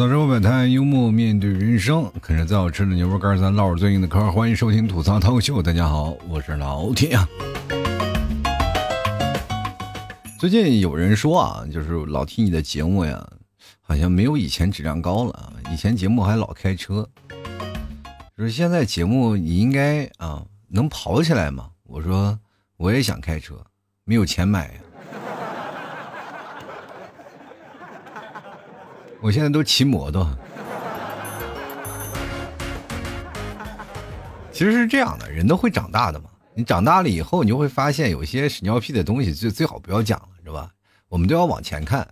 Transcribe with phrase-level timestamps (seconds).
[0.00, 4.32] 槽生活百态，幽默面对人生，啃着最好吃的牛肉干，咱唠着最硬的嗑。
[4.32, 7.28] 欢迎收听吐槽涛秀，大家好，我是老铁啊。
[10.38, 13.30] 最近有人说啊，就是老听你的节目呀，
[13.82, 15.52] 好像没有以前质量高了。
[15.70, 17.06] 以前节目还老开车，
[18.34, 21.68] 就是现在节目你应该啊能跑起来吗？
[21.82, 22.38] 我说
[22.78, 23.62] 我也想开车，
[24.04, 24.80] 没有钱买呀。
[29.22, 30.26] 我现在都骑摩托。
[34.52, 36.30] 其实是这样的，人都会长大的嘛。
[36.54, 40.70] 你长大了以后，你就会发现有些屎尿屁的东西，最最好不要讲了，是吧？
[41.08, 42.06] 我们都要往前看。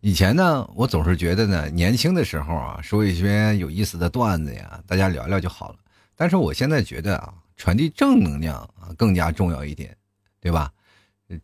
[0.00, 5.76] 以前呢，我总是觉得呢，年轻的时候啊，说一些有意思的段子呀，大家聊聊就好了。
[6.16, 9.96] 但是我现在觉得啊，传递正能量啊，更加重要一点，
[10.40, 10.70] 对吧？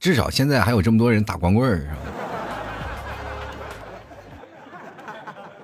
[0.00, 2.35] 至少现在还有这么多人打光棍儿，是吧？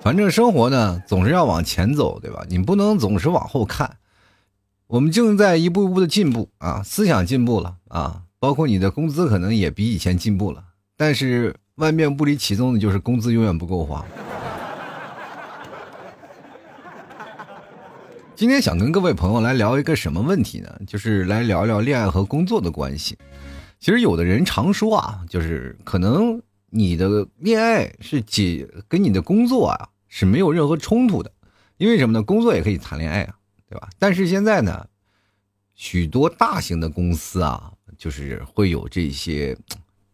[0.03, 2.45] 反正生活呢，总是要往前走，对吧？
[2.49, 3.95] 你不能总是往后看。
[4.87, 10.61] 我们正在一步一步的进步啊，思想进步了啊，包括你的工资可能也比以前进步了。
[10.97, 14.05] 但是万变不离其宗的就是工资永远不够花。
[18.35, 20.69] 今天想跟各位朋友来聊一个什么问题呢？
[20.85, 23.17] 就是来聊聊恋爱和工作的关系。
[23.79, 29.89] 其实有的人常说啊，就是可能你的恋爱是解跟你的工作啊。
[30.15, 31.31] 是没有任何冲突的，
[31.77, 32.21] 因为什么呢？
[32.21, 33.35] 工作也可以谈恋爱啊，
[33.67, 33.89] 对吧？
[33.97, 34.87] 但是现在呢，
[35.73, 39.57] 许多大型的公司啊，就是会有这些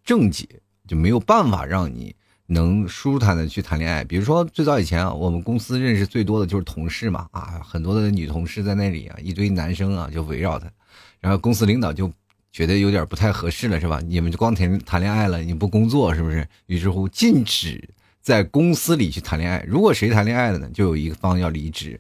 [0.05, 0.47] 症结，
[0.88, 4.02] 就没有办法让你能舒坦的去谈恋爱。
[4.05, 10.72] 比如说，最早以前啊，我们公司认识最多的就是同事嘛，啊，很多的女同事在那里啊，一堆男生啊就围绕他，
[11.20, 12.09] 然后公司领导就
[12.53, 14.00] 觉得有点不太合适了，是吧？
[14.00, 16.47] 你们就光谈谈恋爱了，你不工作是不是？
[16.67, 17.89] 于是乎禁止。
[18.30, 21.99] 在公司里去谈恋爱，如果谁谈恋爱了呢，就有一方要离职。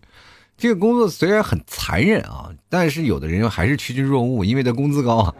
[0.55, 5.33] 这个工作虽然很残忍啊，但是有的人还是趋之若鹜，因为他工资高啊。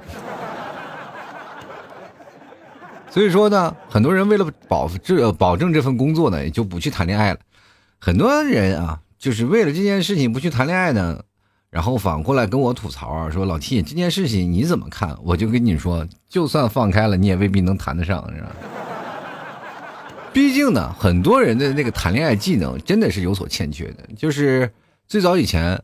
[3.11, 7.39] 所以说呢，很多人为了保这保证这份工作呢，也就不去谈恋爱了。
[7.99, 11.21] 很多人啊，就是为了这件事情不去谈恋爱呢，
[11.69, 15.15] 然后反过来跟我吐槽啊，说老 T 这件事情你怎么看？
[15.23, 18.55] 我就跟你说，就算放开了，你也未必能谈得上，是吧？
[20.31, 24.07] 毕竟呢，很多人的那个谈恋爱技能真的是有所欠缺的。
[24.15, 24.71] 就是
[25.07, 25.81] 最早以前，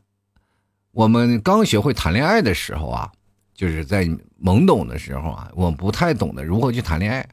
[0.91, 3.11] 我们刚学会谈恋爱的时候啊，
[3.55, 4.05] 就是在
[4.41, 7.27] 懵懂的时候啊，我不太懂得如何去谈恋爱，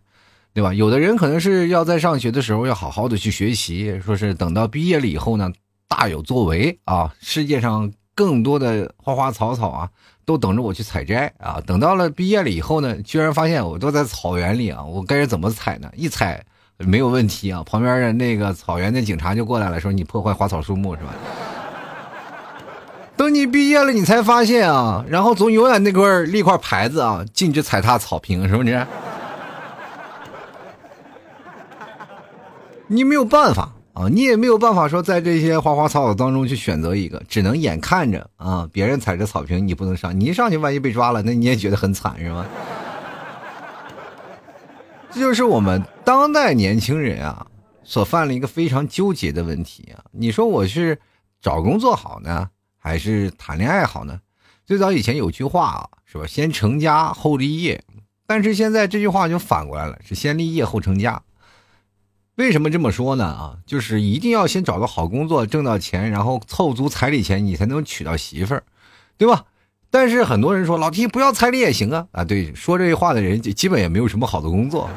[0.55, 0.73] 对吧？
[0.73, 5.53] 有的人可能是要在上学的时候要好好的去学习，说是等到毕业了以后呢，
[5.87, 9.91] 大有作为啊，世界上更多的花花草草啊，
[10.25, 11.61] 都等着我去采摘啊。
[11.67, 15.93] 等到了毕业了以后呢，居然发现我都在草原里啊，我该怎么采呢？
[15.95, 16.43] 一采。
[16.87, 21.15] 没有问题啊，旁边的那个草原的警察就过来了，说你破坏花草树木是吧？
[23.15, 28.87] 等你毕业了，你才发现啊，然后总永远那块立块牌子啊，禁止踩踏草坪，是不是？
[32.89, 42.45] 你没有办法啊，你也没有办法说在这些花花草草当中去选择一个，只能眼看着啊，别人踩着草坪，你不能上，你一上去万一被抓了，那你也觉得很惨是吧？
[45.15, 47.47] 这就是我们当代年轻人啊，
[47.85, 50.03] 所犯了一个非常纠结的问题啊！
[50.13, 50.99] 你说我是
[51.41, 54.21] 找工作好呢，还是谈恋爱好呢？
[54.65, 56.27] 最早以前有句话啊，是吧？
[56.27, 57.85] 先成家后立业，
[58.27, 61.23] 但是现在这句话就反过来了，是先立业后成家。
[62.37, 63.27] 为什么这么说呢？
[63.27, 68.65] 啊，就是一定要先找个好工作，挣到钱，然后凑足彩礼钱，你才能娶到媳妇儿，
[69.19, 69.45] 对吧？
[69.93, 72.25] 但是很多人说老 T 不要彩礼也行啊啊！
[72.25, 74.89] 对，说这话的人基本也没有什么好的工作。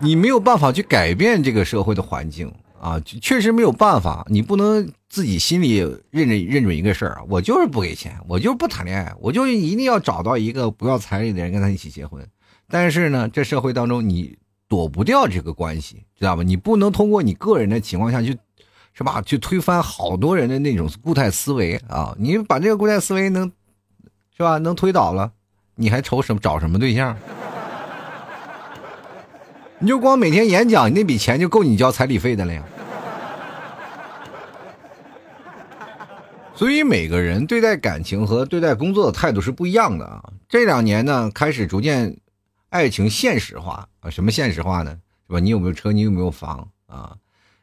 [0.00, 4.26] 你没有办法去改变这个社会的环境啊，确实没有办法。
[4.28, 5.78] 你不能自己心里
[6.10, 12.20] 认准认准一个事儿，我就是不给钱，我就是不谈恋爱，我就一定要找到一个不要彩礼的人跟他一起结婚。
[12.68, 16.42] 但是呢，这社会当中你躲不掉这个关系，知道吧？
[16.42, 18.36] 你不能通过你个人的情况下去。
[18.96, 19.20] 是吧？
[19.20, 22.16] 去推翻好多人的那种固态思维啊！
[22.18, 23.52] 你把这个固态思维能，
[24.34, 24.56] 是吧？
[24.56, 25.30] 能推倒了，
[25.74, 26.40] 你还愁什么？
[26.40, 27.14] 找什么对象？
[29.78, 32.62] 你就光每天演讲，那笔钱就够你交彩礼费的了呀。
[36.54, 40.24] 所以每个人对待感情和对待工作的态度是不一样的啊。
[40.48, 42.16] 这两年呢，开始逐渐
[42.70, 44.08] 爱情现实化啊。
[44.08, 44.98] 什么现实化呢？
[45.26, 45.38] 是吧？
[45.38, 45.92] 你有没有车？
[45.92, 47.14] 你有没有房啊？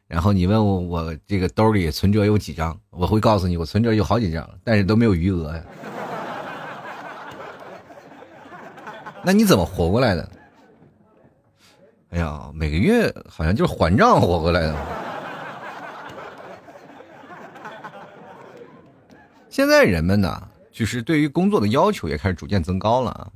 [0.07, 5.63] 然后你问我我这个兜里存折有几张，我会告诉你我存折有好几张，但是都没有余额呀。
[9.23, 10.29] 那你怎么活过来的？
[12.09, 14.75] 哎呀，每个月好像就是还账活过来的。
[19.49, 23.31] 现在人们呢，就是对于工作的要求也开始逐渐增高了啊。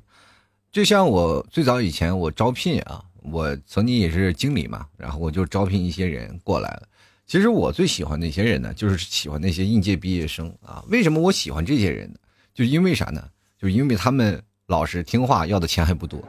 [0.72, 6.84] 就像我最早以前我招聘啊，我曾经也是经理嘛，然后我就招聘一些人过来了。
[7.26, 8.74] 其实我最喜欢哪些人呢？
[8.74, 10.84] 就是喜欢那些应届毕业生啊。
[10.88, 12.20] 为什么我喜欢这些人呢？
[12.54, 13.22] 就因为啥呢？
[13.62, 16.24] 就因为他们老实听话，要的钱还不多。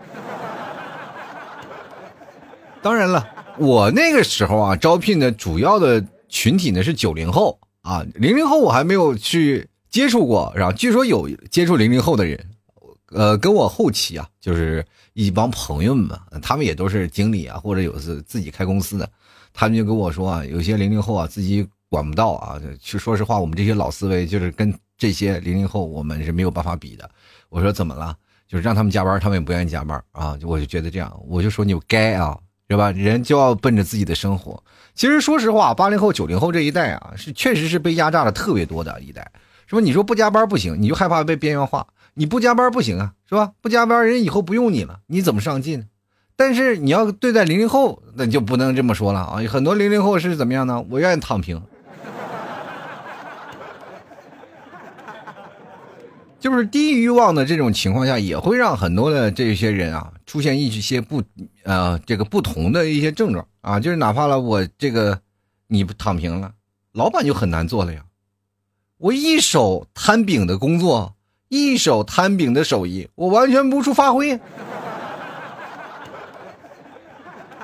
[2.82, 12.44] 当然了，我那个时候啊，招聘的主要的群体呢是九零后啊，零零后我还没有去接触过，然后据说有接触零零后的人。
[13.10, 14.84] 呃，跟我后期啊，就是
[15.14, 19.08] 一帮朋友们，他们也都是经理啊，或者有是自己开公司的，
[19.52, 22.60] 他们就跟我说啊，有些零零后啊，自己管不到啊。
[22.80, 27.08] 去说实话，我们这些老思维就是跟这些零零后我们是没有办法比的。
[27.48, 28.14] 我说怎么了？
[28.46, 30.38] 就是让他们加班，他们也不愿意加班啊。
[30.42, 32.38] 我就觉得这样，我就说你该啊，
[32.68, 32.90] 是吧？
[32.92, 34.62] 人就要奔着自己的生活。
[34.94, 39.30] 其实说实话，八零后、九零后这一代啊，是确实是被压榨的特别多的一代，
[39.66, 39.80] 是吧？
[39.80, 41.86] 你说不加班不行，你就害怕被边缘化。
[42.18, 43.52] 你不加班不行啊，是吧？
[43.60, 45.86] 不加班，人以后不用你了，你怎么上进？
[46.34, 49.38] 但是你要对待零零后，那就不能这么说了啊！
[49.48, 50.84] 很多零零后是怎么样呢？
[50.90, 51.62] 我愿意躺平，
[56.40, 61.22] 就是低欲望的这种情况下，也会让很多的这些人啊出现一些不
[61.62, 65.20] 呃这个不同的一些症状啊，就是哪怕了我这个
[65.68, 66.52] 你不躺平了，
[66.92, 68.02] 老板就很难做了呀，
[68.96, 71.14] 我一手摊饼的工作。
[71.48, 74.38] 一手摊饼的手艺，我完全不处发挥。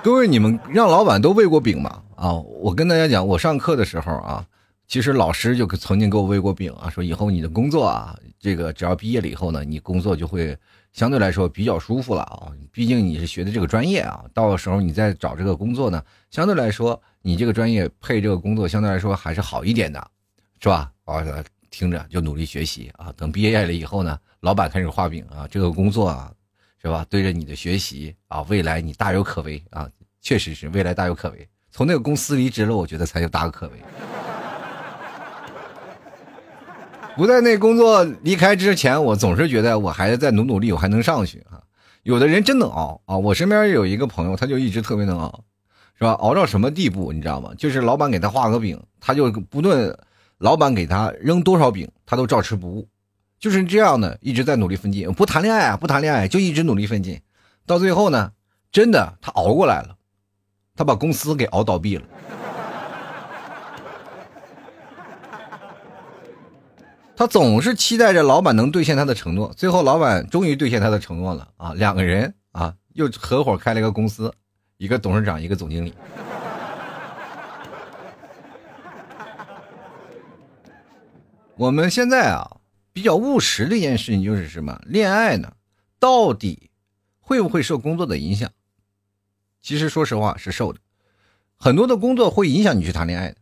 [0.03, 2.03] 各位，你们让老板都喂过饼吗？
[2.17, 4.45] 啊，我跟大家讲，我上课的时候啊，
[4.87, 10.57] 其实老师就曾经给我喂过饼啊，说以后你的工作啊，这个只要毕业了以后呢，你工作就会
[10.93, 12.49] 相对来说比较舒服了啊。
[12.71, 20.07] 毕竟你是学的这个专业啊，到时候你再找这个工作呢，相对来说你这个专业配这个工作相对来说还是好一点的，
[20.61, 20.91] 是吧？
[21.05, 21.25] 啊。
[21.75, 23.12] 听着就努力学习啊！
[23.17, 26.32] 等毕业了以后呢，老板开始画饼啊，这个工作啊，
[26.81, 27.05] 是吧？
[27.11, 29.88] 对着你的学习啊，未来你大有可为啊！
[30.23, 31.49] 确实是未来大有可为。
[31.73, 33.73] 从那个公司离职了，我觉得才有大有可为。
[37.17, 41.61] 不在那工作离开之前，我总是觉得我还在努努力，我还能上去啊！
[42.05, 43.19] 有的人真能熬啊！
[43.19, 45.44] 我身边有一个朋友，他就一直特别能熬，
[45.99, 46.12] 是吧？
[46.12, 47.53] 熬到什么地步，你知道吗？
[47.59, 49.99] 就是老板给他画个饼，他就不论。
[50.44, 52.87] 老板给他扔多少饼，他都照吃不误，
[53.41, 57.19] 就是这样的，一直在努力奋进，不谈恋爱啊，不谈恋爱，就一直努力奋进，
[57.64, 58.31] 到最后呢，
[58.70, 59.96] 真的他熬过来了，
[60.76, 62.05] 他把公司给熬倒闭了。
[67.17, 71.49] 他总是期待着老板能兑现他的承诺，最后老板终于兑现他的承诺了。
[71.56, 74.31] 啊，两个人啊又合伙开了一个公司，
[74.76, 75.94] 一个董事长，一个总经理。
[81.56, 82.56] 我们现在啊，
[82.93, 84.81] 比较务实的一件事情就是什么？
[84.87, 85.55] 恋爱呢，
[86.01, 86.71] 到底
[87.21, 88.51] 会不会受工作的影响？
[89.62, 90.81] 其实说实话是受的，
[91.56, 93.37] 很多的工作会影响你去谈恋爱的。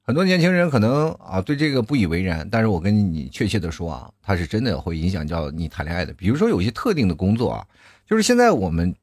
[0.00, 6.12] 很多年轻人可能啊对这个不以为然，但是我跟你确切的说啊，它是真的会影响叫你谈恋爱的。
[6.14, 7.66] 比如说有一些特定的工作啊，
[8.06, 8.94] 就是现在我们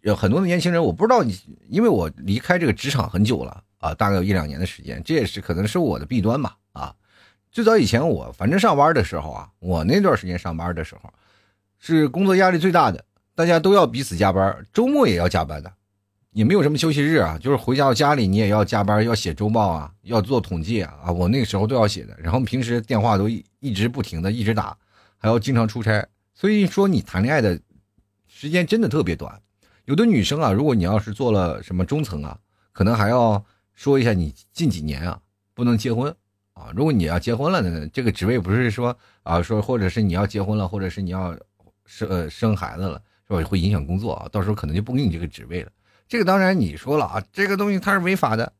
[0.00, 1.38] 有很多的年轻人，我不知道你，
[1.68, 6.94] 因为我离开这个职场很久了啊，大概有一两年的时间，这也是可能是我的弊端吧啊。
[7.52, 11.12] 最早以前我反正上班的时候啊，我那段时间上班的时候，
[11.78, 13.04] 是工作压力最大的，
[13.34, 15.70] 大家都要彼此加班，周末也要加班的，
[16.30, 24.74] 也没有什么休息日啊，就是回家到家里你也要加班，要写周报啊，要做统计啊，啊，我那个时候都要写的，然后平时电话都一直不停的一直打，
[25.18, 27.60] 还要经常出差，所以说你谈恋爱的
[28.26, 29.38] 时间真的特别短，
[29.84, 32.38] 有的女生啊，如果你要是做了什么中层啊，
[32.72, 33.44] 可能还要
[33.74, 35.20] 说一下你近几年啊
[35.52, 36.16] 不能结婚。
[36.62, 41.36] 啊，如果你要结婚了呢，这个职位不是说啊，说或者是你要结婚了，或者是你要
[41.84, 43.42] 生呃生孩子了，是吧？
[43.42, 45.72] 会影响工作啊，到时候可能就不给你这个职位了。
[46.06, 48.52] 这个当然你说了啊，这个东西它是违法的，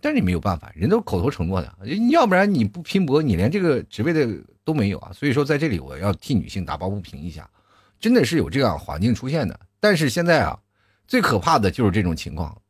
[0.00, 1.72] 但是你没有办法，人都口头承诺的，
[2.10, 4.26] 要不然你不拼搏，你连这个职位的
[4.64, 5.12] 都没有啊。
[5.12, 7.48] 所以说在这里我要替女性打抱不平一下，
[8.00, 9.60] 真的是有这样环境出现的。
[9.78, 10.58] 但是现在啊，
[11.06, 12.60] 最可怕的就是这种情况，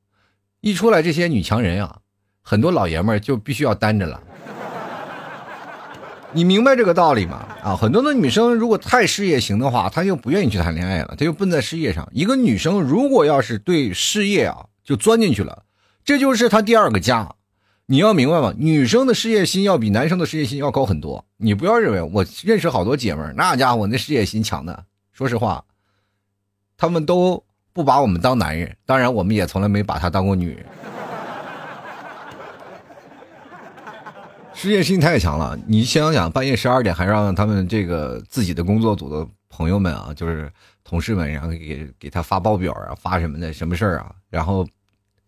[0.61, 2.01] 一出来这些女强人啊。
[2.43, 4.21] 很多老爷们儿就必须要单着了，
[6.33, 7.47] 你明白这个道理吗？
[7.63, 12.09] 啊，很多的女生如果太事业型的话，她就不愿意去谈恋爱了，她就奔在事业上。
[12.13, 15.63] 一个女生如果要是对事业啊就钻进去了，
[16.05, 17.35] 这就是她第二个家。
[17.87, 18.55] 你要明白吗？
[18.57, 21.25] 女生的事业心要比男生的事业心要高很多。
[21.37, 25.65] 你不要认为我认识好多姐们儿，那家伙那事业心强的，说实话，
[26.77, 30.65] 他们都不把我们当男人，当然我们也从来没把她当过女人。
[34.55, 40.51] 事业心太强了，你想想，半夜十二点还让他们这个自己的工作组的朋友们啊，就是
[40.85, 44.67] 同事们，然后给给他发报表啊，发什么的，什么事儿啊，然后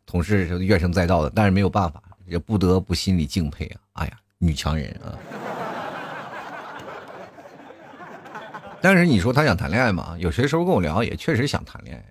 [0.07, 5.19] 同事就怨声载道的，但是没有办法，也不得不心里敬佩啊，哎呀，女强人啊。
[8.81, 10.15] 但是你说他想谈恋爱嘛？
[10.19, 12.05] 有些时候跟我聊，也确实想谈恋爱。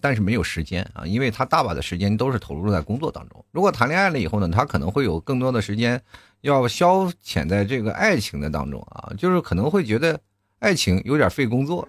[0.00, 3.44] 但是没有时间啊，因为他大把的时间都是投入在工作当中。
[3.52, 6.00] 如果谈恋爱了以后呢，他可能会有更多的时间
[6.44, 10.20] 要消遣在这个爱情的当中啊，就是可能会觉得
[10.58, 11.88] 爱情有点费工作，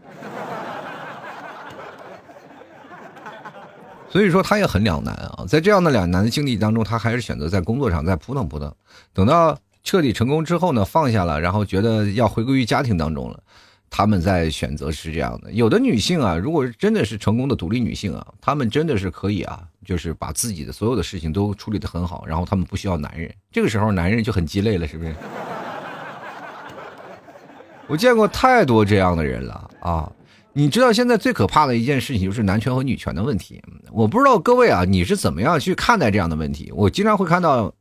[4.09, 5.43] 所以说他也很两难啊。
[5.45, 8.73] 在这样的两难的境地当中，他还是选择在工作上再扑腾扑腾，
[9.13, 13.37] 等到彻底成功之后呢，放下了，然后觉得要回归于家庭当中了。
[13.97, 25.15] 他们在选择是这样的，有的女性啊，如果真的是成功的独立女性啊，她们真的是可以啊，就是把自己的所有的事情都处理的很好，然后她们不需要男人，这个时候男人就很鸡肋了，是不是？
[27.87, 30.11] 我见过太多这样的人了啊！
[30.51, 36.69] 你知道现在最可怕的一件事情就是男权和女权的问题，我不知道各位啊，你是怎么样去看待这样的问题？
[36.75, 37.73] 我经常会看到。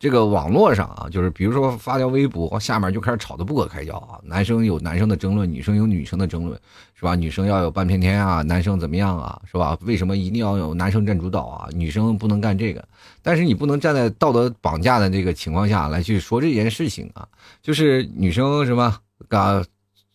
[0.00, 4.18] 这个网络上啊，就是比如说发条微博，下面就开始吵得不可开交啊。
[4.24, 6.58] 男生有男生的争论，女生有女生的争论，
[6.94, 7.14] 是吧？
[7.14, 9.76] 女生要有半边天啊，男生怎么样啊，是吧？
[9.82, 11.68] 为什么一定要有男生占主导啊？
[11.74, 12.82] 女生不能干这个，
[13.20, 17.28] 但是你不能站在道德绑架的这个情况下来去说这件事情啊。
[17.60, 18.96] 就是女生什么
[19.28, 19.62] 啊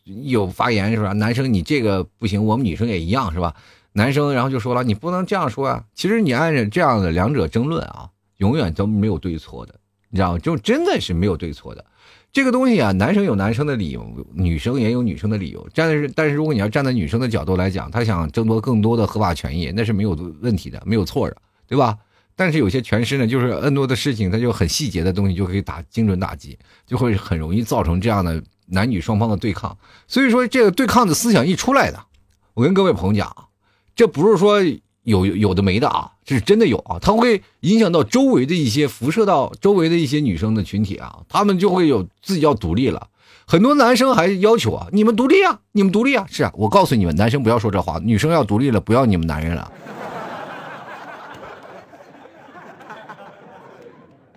[0.03, 1.13] 有发言是吧？
[1.13, 3.53] 男生你这个不行，我们女生也一样是吧？
[3.91, 5.83] 男生然后就说了，你不能这样说啊。
[5.93, 8.09] 其实你按照这样的两者争论啊。
[8.37, 9.73] 永远都没有对错的，
[10.09, 10.39] 你知道吗？
[10.39, 11.85] 就真的是没有对错的，
[12.33, 15.69] 这个东西啊，男生有男生的理由，女生也有女生的理由。
[15.73, 20.11] 站在是，但是如果你要站在女生的角度来讲，她想争夺更多的合法权益，那是没有
[20.41, 21.97] 问题的，没有错的，对吧？
[22.35, 29.77] 但是有些权势呢，就是很多的事情，它就很细节的东西就可以打精准打击，就会很容易造成这样的男女双方的对抗。
[30.07, 32.05] 所以说，这个对抗的思想一出来的，
[32.53, 33.47] 我跟各位朋友讲，
[33.95, 34.61] 这不是说。
[35.05, 43.07] 有有的没的啊，这是真的有啊，它会影响到周围的一些，辐射到周围的一些女生的群体啊，他们就会有自己要独立了。
[43.47, 49.71] 很多男生还要求啊，你们独立啊，你们独立啊，是啊，我告诉你们，男生不要说这话，女生要独立了，不要你们男人了。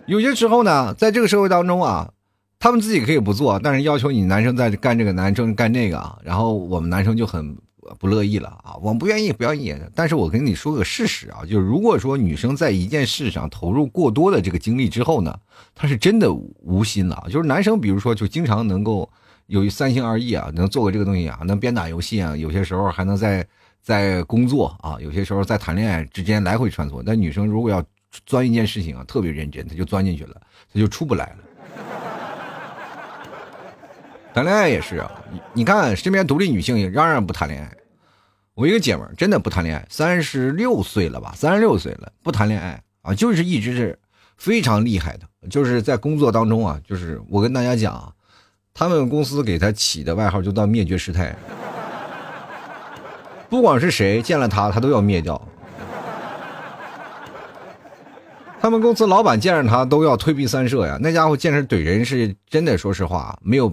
[0.05, 2.11] 有些时候呢，在这个社会当中啊，
[2.59, 7.57] 他们自己可以不做，但是要求你男生在干这个，男生干那个啊，然后我们男生就很。
[7.99, 8.76] 不乐意了啊！
[8.83, 9.75] 我不愿意，不愿意。
[9.95, 15.38] 但是我跟你说个事实啊，就是如果说女生在一件事上投入过多的这个精力之后呢，
[15.75, 17.26] 她是真的无心了。
[17.30, 19.11] 就是男生，比如说就经常能够
[19.47, 23.47] 有三心二意啊，能做个这个东西啊，能边打游戏啊，有些时候还能在
[23.83, 27.02] 在工作啊，有些时候在谈恋爱之间来回穿梭。
[27.04, 27.85] 但女生如果要
[28.26, 30.40] 钻一件事情啊，特别认真，她就钻进去了，
[30.73, 31.37] 她就出不来了。
[34.35, 37.73] 谈恋爱也是啊，你你看身边独立女性也嚷嚷不谈恋爱。
[38.55, 41.33] 我一个姐们儿真的不谈恋爱，三十六岁了吧？
[41.37, 43.99] 三十六岁了不谈恋爱啊，就是一直是
[44.37, 48.13] 非常厉害的，就是在工作当中啊，就是我跟大家讲，
[48.75, 51.35] 他们公司给他起的外号就叫灭绝师太，
[53.49, 55.41] 不管是谁见了他，他都要灭掉。
[58.61, 63.73] 他们公司老板见着他都要退避三舍呀，那家伙见着怼人是真的，说实话没有，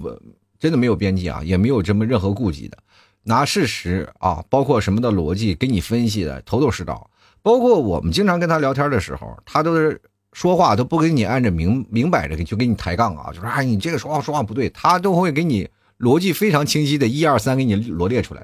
[0.65, 2.75] 真的没有边际啊，也没有这么任何顾忌的。
[3.21, 7.07] 拿事实啊，包括什么的逻辑给你分析的头头是道，
[7.43, 10.01] 包括我们经常跟他聊天的时候，他都是
[10.33, 15.69] 说话都不给你按着明明摆着就给你抬杠啊，就说哎你这个说话说话不对，他都会给你
[15.99, 18.41] 逻辑非常清晰的一二三给你罗列出来。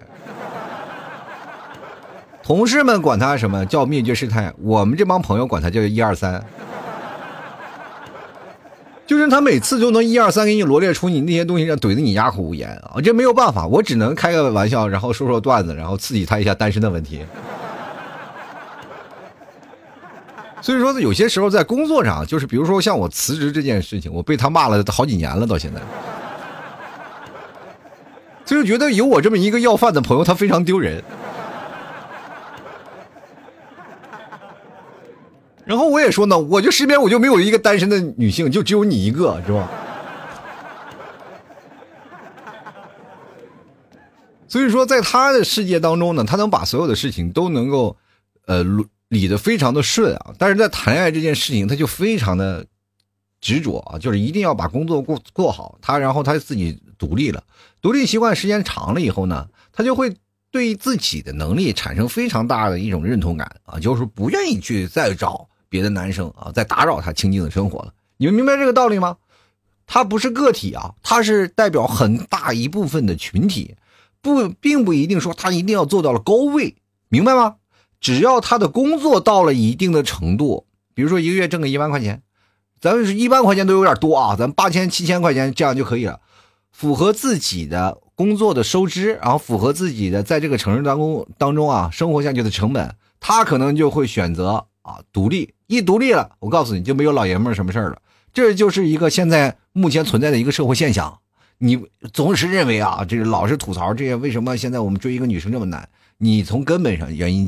[2.44, 6.46] 同事们管他什么叫灭绝师太，我们这帮朋友管他叫一二三。
[9.12, 12.96] 就是他每次就能一二三给你罗列出你那些东西，让怼得你哑口无言啊！
[13.04, 17.20] 这没有办法，我只能开个玩笑，然后说说段子，然后刺激他一下单身的问题。
[20.62, 25.82] 所以说，有些时候在工作上，就是比如说像我辞职这件事情，我被他骂了好几年了，到现在，
[28.46, 31.04] 就觉得有我这么一个要饭的朋友，他非常丢人。
[35.72, 39.70] 然后我也说呢，我就身边我就没有一个单身的女性，就只有你一个，是吧？
[44.50, 47.96] 所以说，在他的世界当中呢，他能把所有的事情都能够，
[48.48, 48.66] 呃，
[49.08, 50.34] 理的非常的顺啊。
[50.38, 52.66] 但是在谈恋爱这件事情，他就非常的
[53.40, 55.80] 执着啊，就是一定要把工作过过好。
[55.82, 57.42] 他然后他自己独立了，
[57.82, 60.14] 独立习惯时间长了以后呢，他就会
[60.52, 67.94] 对自己的能力产生非常大的一种认同感啊，就是不愿意去再找别的男生啊，在打扰他清静的生活了。
[68.18, 69.16] 你们明白这个道理吗？
[69.88, 73.76] 他不是个体啊，他是代表很大一部分的群体，
[74.22, 76.76] 不，并不一定说他一定要做到了高位，
[77.08, 77.56] 明白吗？
[78.02, 82.22] 只要他的工作到了一定的程度，比如说一个月挣个一万块钱，
[82.82, 86.20] 咱们是一万块钱都有点多啊，咱八千七千块钱这样就可以了，
[86.72, 98.02] 符合自己的工作的收支，然后符合自己的在这个城市当中当中啊生活下去的成本，他可能就会选择啊独立，一独立了，我告诉你就没有老爷们儿什么事儿了。
[98.34, 101.20] 这就是一个现在目前存在的一个社会现象。
[101.58, 101.80] 你
[102.12, 105.88] 总是认为啊，这个老是吐槽这些，为什么现在我们追一个女生这么难？
[106.18, 107.48] 你从根本上原因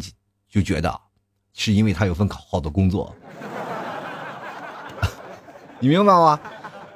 [0.50, 1.02] 就觉得，
[1.54, 3.16] 是因为她有份好的工作。
[5.80, 6.40] 你明白吗？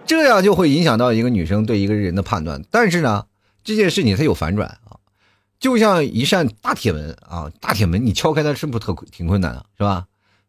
[0.06, 2.63] 这样就会影响到一个女生对一个人的判断。
[2.70, 3.25] 但是呢，
[3.63, 4.96] 这件事情它有反转啊，
[5.60, 10.06] 就像一扇大铁门啊，大铁门你敲开它是不是特挺困难的，是吧？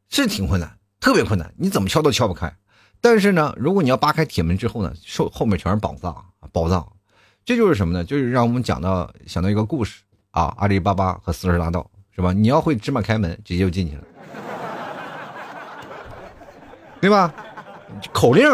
[0.08, 2.52] 是挺困难，特别困难，你怎么敲都敲不开。
[3.00, 6.86] 但是呢，如果你要扒开铁门之后呢，后后面全是宝藏，宝藏，
[7.44, 8.02] 这就是什么呢？
[8.04, 12.32] 就是让我们讲到想到一个故事啊，阿里巴巴和四十大盗是吧？
[12.32, 14.02] 你要会芝麻开门，直接就进去了，
[17.00, 17.32] 对吧？
[18.12, 18.50] 口令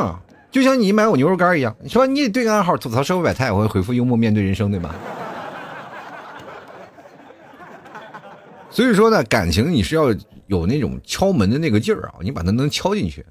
[0.51, 2.05] 就像你买我牛肉干一样，是吧？
[2.05, 4.95] 你得对个暗号，吐槽社会百态，我会回复幽默面对人生，对吧？
[8.71, 10.15] 所以说呢，感情你是要
[10.47, 13.25] 有那种敲门的那个劲儿啊，你把它能敲进去。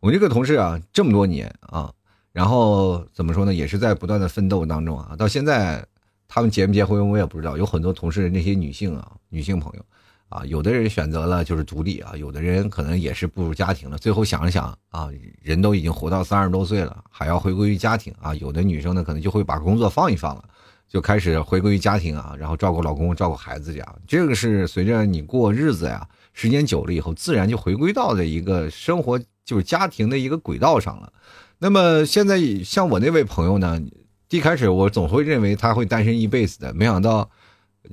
[0.00, 1.92] 我这个同事啊，这么多年啊，
[2.32, 5.16] 然后怎么说呢，也是在不断的奋斗当中啊。
[5.16, 5.84] 到现在，
[6.28, 7.56] 他们结没结婚我也不知道。
[7.56, 9.84] 有很多同事那些女性啊，女性朋友
[10.28, 13.96] 啊，有的人选择了就是独立啊，有的人可能也是步入家庭了。
[13.96, 15.08] 最后想了想啊，
[15.40, 18.34] 人都已经活到三十多岁了，还要回归于家庭啊。
[18.34, 20.44] 有的女生呢，可能就会把工作放一放了，
[20.88, 23.98] 就开始回归于家庭啊，然后照顾老公、照顾孩子这样。
[24.06, 29.18] 这个是随着你过日子呀，时间久了以后，自然就回归到的一个生活。
[29.46, 31.12] 就是家庭的一个轨道上了，
[31.60, 33.80] 那么现在像我那位朋友呢，
[34.28, 37.30] 一开始我总会认为他会单身一辈子的，没想到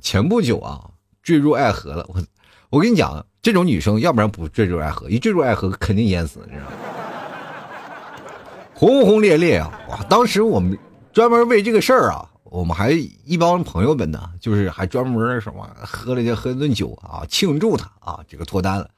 [0.02, 0.90] 前不久啊
[1.22, 2.04] 坠入爱河了。
[2.08, 2.20] 我
[2.70, 6.72] 我跟你讲，这种女生要不然不坠入爱河，一坠入爱河肯定淹死，你知道吗？
[8.74, 9.80] 轰轰烈烈啊！
[9.90, 10.76] 哇，当时我们
[11.12, 18.88] 专门为这个事儿啊，我们还一帮朋友们呢，就是还专门什么喝了些喝一顿酒啊，庆祝他啊这个脱单了。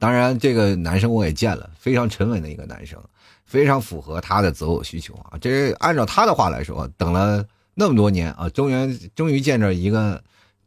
[0.00, 3.00] 当然，这个男生我也见了，非常沉稳的一个男生，
[3.44, 5.38] 非常符合他的择偶需求啊。
[5.40, 10.20] 这按照他的话来说，等了那么多年啊，终于终于见着一个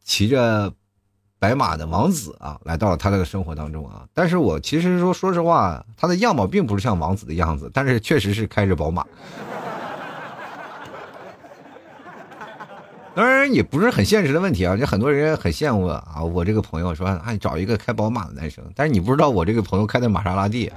[0.05, 0.71] 骑着
[1.39, 4.07] 白马的王子啊，来到了他的生活当中啊。
[4.13, 9.05] 但是我其实说说实话，他的样貌并不是像王子的样子，但是确实是开着宝马。
[13.17, 16.21] 当然也不是很现实的问题啊，就很多人很羡慕啊。
[16.21, 20.71] 我这个朋友说，哎，找一个开宝马的男生，但是你不知道我这个朋友开的玛莎拉蒂，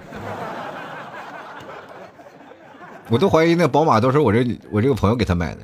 [3.11, 5.61] 我都怀疑那宝马都是我这我这个朋友给他买的。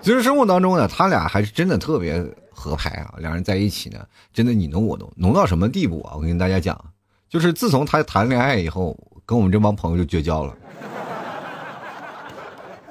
[0.00, 3.98] 其实生活当中呢，他俩还是真的特别合拍啊，两人在一起呢，
[4.32, 6.14] 真的你侬我侬，浓到什么地步啊？
[6.16, 6.82] 我跟大家讲，
[7.28, 10.56] 就是自从他谈恋爱以后，跟我们这帮朋友就绝交了。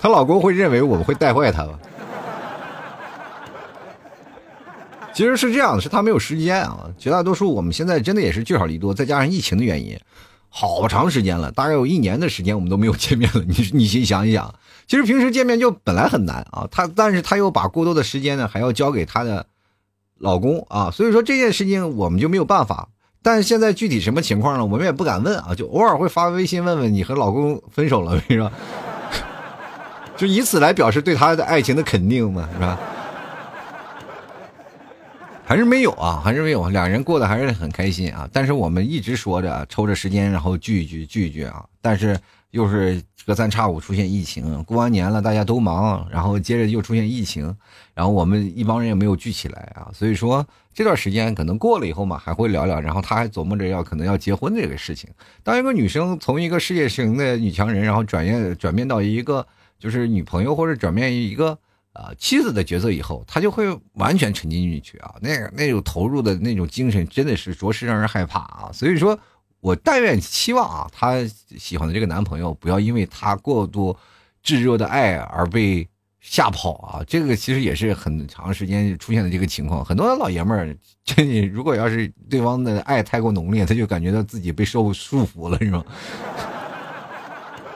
[0.06, 1.80] 她老公会认为我们会带坏她吧？
[5.16, 6.88] 其实是这样的，是她没有时间啊。
[6.96, 10.00] 绝大多数我们现在真的也是聚少离多，再加上疫情的原因，
[10.48, 13.44] 好长时间了，大概有一年的时间我们都没有见面了。
[13.48, 14.54] 你 你心想一想，
[14.86, 16.68] 其实平时见面就本来很难啊。
[16.70, 19.48] 她但是她又把过多的时间呢还要交给她的
[20.20, 22.90] 老公啊，所以说这件事情我们就没有办法。
[23.24, 24.64] 但是现在具体什么情况呢？
[24.64, 28.36] 我们也不敢问啊，就偶尔会发微信问问你和老公分手了没？
[28.36, 28.52] 是吧？
[30.18, 32.80] 就以此来表示对他的爱情的肯定嘛，是吧？
[35.48, 38.28] 还是没有啊，还是没有，两人过得还是很开心啊。
[38.34, 41.64] 但是我们一直说着抽着时间，然后聚一聚，聚一聚啊。
[41.82, 42.18] 但是
[42.50, 47.56] 又是隔三差五出现疫情，过完年了大家都忙，然后接着又出现疫情，
[47.94, 49.92] 然后我们一帮人也没有聚起来啊。
[49.94, 52.82] 所以说这段时间可能过了以后嘛，还会聊聊。
[52.82, 55.08] 然后他还琢磨着要可能要结婚这个事情。
[55.44, 59.46] 当一个女生从一个事业型的女强人，然后转业转变到一个。
[59.78, 61.58] 就是女朋友或者转变于一个
[61.94, 68.70] 啊妻子的角色以后，他就会完全沉浸进去啊，那个那种投入的那种精神真的是着实让人害怕啊。
[68.74, 69.18] 所以说，
[69.60, 71.16] 我但愿期望啊，她
[71.58, 73.96] 喜欢的这个男朋友不要因为她过度
[74.42, 75.88] 炙热的爱而被
[76.20, 77.04] 吓跑啊。
[77.08, 79.84] 这个其实也是很长时间出现的这个情况。
[79.84, 85.84] 很多老爷们儿，就你如果要是对方的爱太过浓烈，他就感觉到自己被受束缚了，是吗？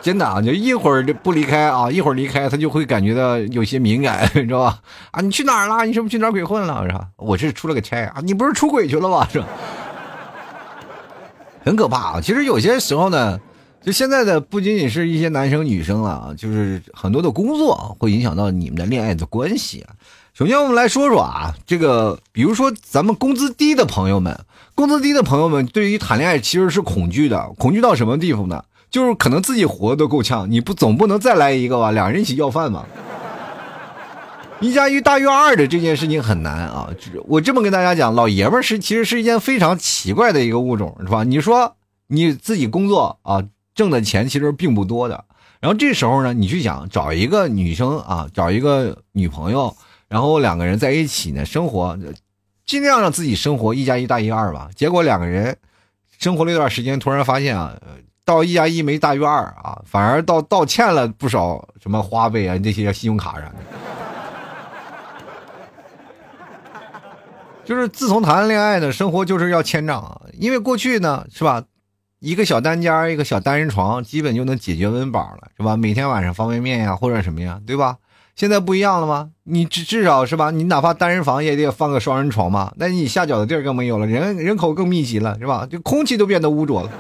[0.02, 4.80] 真的啊，就一会儿不离开啊，一会儿离开，他就会感觉到有些敏感， 你知道吧？
[5.12, 5.86] 啊，你去哪儿了？
[5.86, 6.84] 你是不是去哪儿鬼混了？
[6.88, 7.08] 是吧？
[7.18, 9.28] 我是出了个差啊，你不是出轨去了吧？
[9.32, 9.48] 是吧？
[11.66, 12.22] 很可怕啊！
[12.22, 13.38] 其实有些时候呢，
[13.82, 19.94] 就现在的不仅仅是一些男生女生了啊，就是很多的工作会影响到你们的恋爱的关系啊。
[20.34, 24.40] 首先，我们来说说啊，这个比如说咱们工资低的朋友们，
[24.74, 28.64] 工资低的朋友们对于谈恋爱其实是恐惧的，恐惧到什么地方呢？
[28.90, 31.92] 就是可能自己活都够呛，你不总不能再来一个吧？
[31.92, 32.86] 两人一起要饭嘛？
[34.62, 36.90] 一加一大于二的这件事情很难啊！
[37.28, 41.24] 我这么跟大家讲，老爷们儿是其实是一件非常奇怪的一个物种，是吧？
[41.24, 43.42] 你说你自己工作啊，
[43.74, 45.24] 挣的钱其实并不多的，
[45.62, 49.74] 然后这时候呢，你去想找一个女生啊，找一个女朋友，
[50.10, 51.98] 然后两个人在一起呢生活，
[52.66, 54.70] 尽量让自己生活一加一大于二吧。
[54.76, 55.56] 结果两个人
[56.18, 57.78] 生活了一段时间，突然发现啊。
[58.30, 63.56] 到一加一没大于二啊，反而倒倒欠了不少什么花呗啊这些信用卡啥的。
[67.66, 70.22] 就是自从谈了恋爱呢，生活就是要欠账啊。
[70.34, 71.64] 因为过去呢，是吧，
[72.20, 75.76] 一个小单间一个小单人床，基本就能解决温饱了，是吧？
[75.76, 77.98] 每天晚上方便面呀，或者什么呀，对吧？
[78.36, 79.32] 现在不一样了吗？
[79.46, 80.52] 你至至少是吧？
[80.52, 82.72] 你哪怕单人房也得放个双人床嘛。
[82.76, 85.68] 那你下脚的地儿更没有了，人人口更密集了，是吧？
[85.68, 86.92] 就空气都变得污浊了。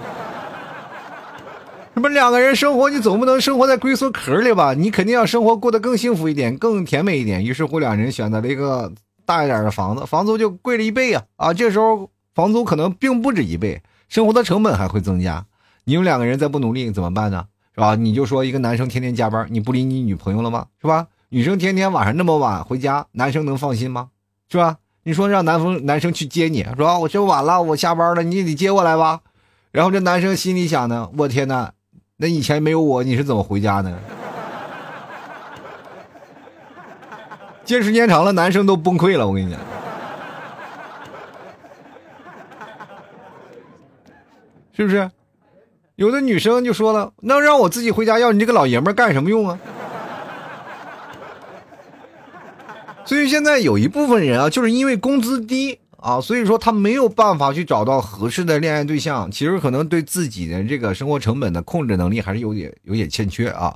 [2.00, 4.74] 什么两个人生活，你总不能生活在龟缩壳里吧？
[4.74, 7.44] 你肯定要生活过得更幸福一点，更甜美一点。
[7.44, 8.90] 于是乎，两人选择了一个
[9.26, 11.26] 大一点的房子，房租就贵了一倍啊！
[11.36, 15.46] 啊，这时候房租可能并不止一倍，生活的成本还会增加。
[15.84, 17.44] 你们两个人再不努力怎么办呢？
[17.76, 17.96] 是吧？
[17.96, 20.68] 你就说一个男生天天加班，你不理你女朋友了吗？
[20.80, 21.08] 是吧？
[21.28, 24.08] 女生天天晚上那么晚回家，男生能放心吗？
[24.50, 24.78] 是吧？
[25.04, 29.20] 你说让男生男生去接你，说我这晚了，我下班了，你得接我来吧。
[29.74, 31.74] 然后这男生心里想呢，我天哪！
[32.22, 33.98] 那以前没有我，你是怎么回家的？
[37.64, 39.26] 见时间长了，男生都崩溃了。
[39.26, 39.58] 我跟你讲，
[44.74, 45.10] 是不是？
[45.96, 49.58] 有的女生就说了：“那让我自己回家，要你这个老爷们干什么用啊？”
[53.06, 55.80] 所以现在有一部分人啊，就是因为工资低。
[56.02, 63.76] 啊，所以说他没有办法去找到合适的恋爱对象，其实可能对自己的这个生活成本的控制能力还是有点有点欠缺啊。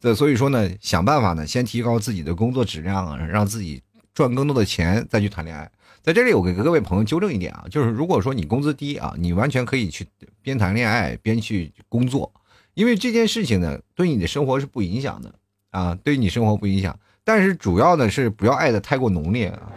[0.00, 3.82] 这所以说呢，想办法呢，先提高自己的工作质量，让自己
[4.14, 5.70] 赚更多的钱，再去谈恋爱。
[6.02, 10.06] 在这里，我给各位朋友纠正一点啊，就是如果说你工资低啊，你完全可以去
[10.42, 12.30] 边谈恋爱边去工作，
[12.74, 15.34] 因为这件事情呢，对你的生活是不影响的
[15.70, 16.96] 啊，对你生活不影响。
[17.24, 19.72] 但是主要呢是不要爱的太过浓烈啊。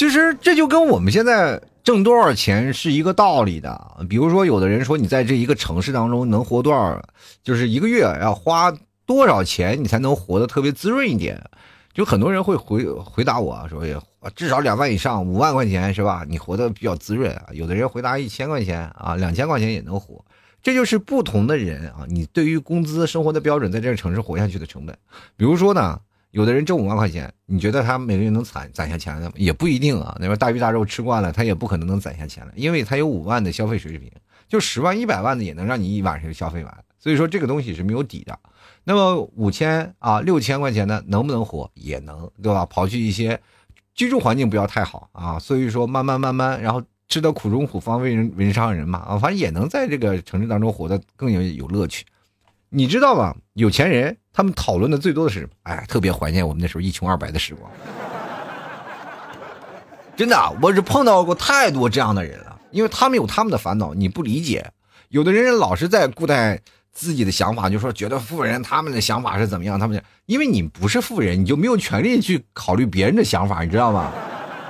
[0.00, 3.78] 其实这就跟我们现在挣多少钱是一个道理的。
[4.08, 6.98] 比如说，有的人说你在这一个城市当中能活多少，
[7.42, 8.72] 就是一个月要花
[9.04, 11.38] 多少钱，你才能活得特别滋润一点。
[11.92, 13.84] 就很多人会回回答我说，
[14.34, 16.24] 至少两万以上，五万块钱是吧？
[16.26, 17.48] 你活得比较滋润啊。
[17.52, 20.24] 有的人回答一千块钱啊，两千块钱也能活。
[20.62, 24.96] 这就是不同的人啊，你对于工资生活的标准，在这个城市活下去的成本。
[25.36, 26.00] 比如说呢。
[26.30, 29.32] 有的人挣五万块钱，你觉得他每个月能攒攒下钱来吗？
[29.36, 30.16] 也不一定啊。
[30.20, 34.10] 那边大鱼大肉吃惯了，他也不可能能攒下钱来，因为他有五万的消费水平，
[34.48, 36.78] 就十万、一百万的也能让你一晚上就消费完。
[36.98, 38.38] 所以说这个东西是没有底的。
[38.84, 41.70] 那么五千啊、六千块钱的能不能活？
[41.74, 42.66] 也能，对吧？
[42.66, 43.40] 刨去一些
[43.94, 52.04] 居住环境不要太好啊，所以说慢慢慢慢，然后吃得苦中苦，方为人人上人嘛啊，反正也能在这个城市当中活得更有有乐趣。
[52.72, 53.34] 你知道吗？
[53.54, 57.68] 有钱人他们讨论的最多的是，哎，特别怀念我们那时候一穷二白的时光。
[60.16, 64.70] 真的，我是碰到过太多这样的人了，因为他们有他们的烦恼，你不理解。
[65.08, 66.60] 有的人老是在固态
[66.92, 74.12] 自己的想法，就说觉得富人他们的想法是怎么样，他们因为你不是富人，你就没有权利去考虑别人的想法，你知道吗？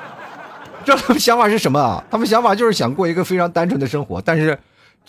[0.86, 2.02] 知道他们想法是什么？
[2.10, 4.58] 他们想法就是想过一个非常单纯的生活，但是。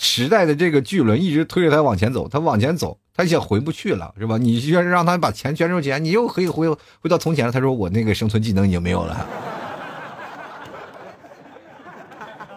[0.04, 4.36] 时代的这个巨轮一直推着他往前走，他往前走，他也回不去了，是吧？
[4.36, 7.52] 你要是让他把钱捐出去，你又可以回回到从前。
[7.52, 9.28] 他说：“我那个生存技能已经没有了。”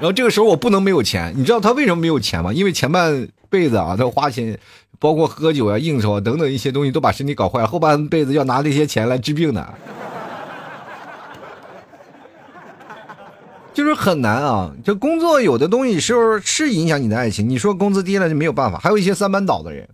[0.00, 2.50] 然后这个时候我不能没有钱，你知道他为什么没有钱吗？
[2.50, 4.58] 因为前半辈子啊，他花钱，
[4.98, 9.74] 包括喝酒啊、应酬啊等等一些东西，都把身体搞坏了，后半辈子要拿这些钱来治病的。
[13.74, 14.72] 就是很难啊！
[14.84, 17.48] 这工作有的东西是是影响你的爱情。
[17.48, 19.88] 你说工资低了就没有办法，还有一些三班倒的人，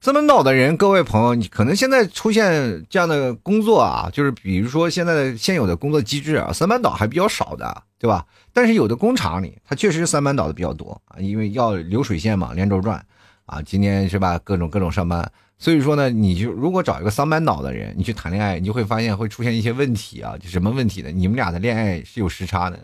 [0.00, 8.24] 三班倒的人，各位朋友，你可能现在出现这样的工作啊，就是比如说现在的现有的工作机制啊，三班倒还比较少的，对吧？
[8.52, 13.04] 但是有的工厂里，它确实三班倒的比较多啊，因为要流水线嘛，连轴转
[13.46, 15.28] 啊，今天是吧，各种各种上班，
[15.58, 21.10] 所以说呢，你就如果找一个三班倒的人，你去谈恋爱，你就会发现会出现一些问题啊，就什么问题呢？
[21.10, 22.78] 你们俩的恋爱是有时差的，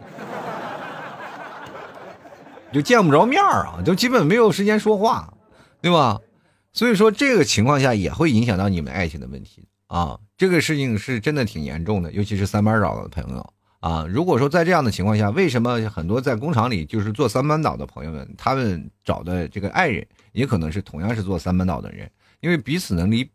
[2.72, 5.32] 就见不着面啊，就基本没有时间说话，
[5.80, 6.20] 对吧？
[6.72, 10.18] 所以说，这个情况下也会影响到你们爱情的问题啊！
[10.36, 14.04] 这个事情是真的挺严重的，尤其是三班倒的朋友啊。
[14.08, 22.10] 如果说在这样的情况下，为什么很多在工厂里就是做三班倒的朋友们，他们找的这个爱人也可能是同样是做三班倒的人，
[22.44, 23.26] 因为彼此能理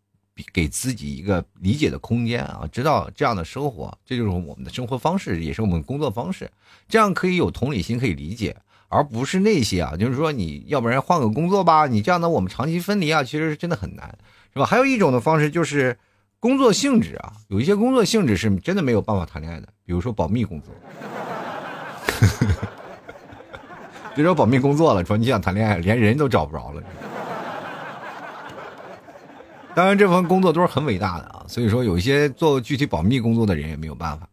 [0.54, 6.48] 给自己一个理解的空间啊，知道这样的生活，这就是我们的生活方式，也是我们工作方式，
[6.88, 8.56] 这样可以有同理心，可以理解。
[8.88, 14.16] 而不是那些啊，就是说你要不然换个工作吧，你这样的我们长期分离啊，其实是真的很难，
[14.54, 14.66] 是吧？
[14.68, 15.98] 还有一种的方式就是
[16.40, 20.72] 工作性质啊，有一些工作性质是真的没有办法谈恋爱的，比如说保密工作。
[24.14, 26.84] 别说保密工作了，说你想谈恋爱，连人都找不着了。
[29.76, 34.28] 当然，这份工作都是很伟大的啊，所以说有一些做具体保密工作的人也没有办法。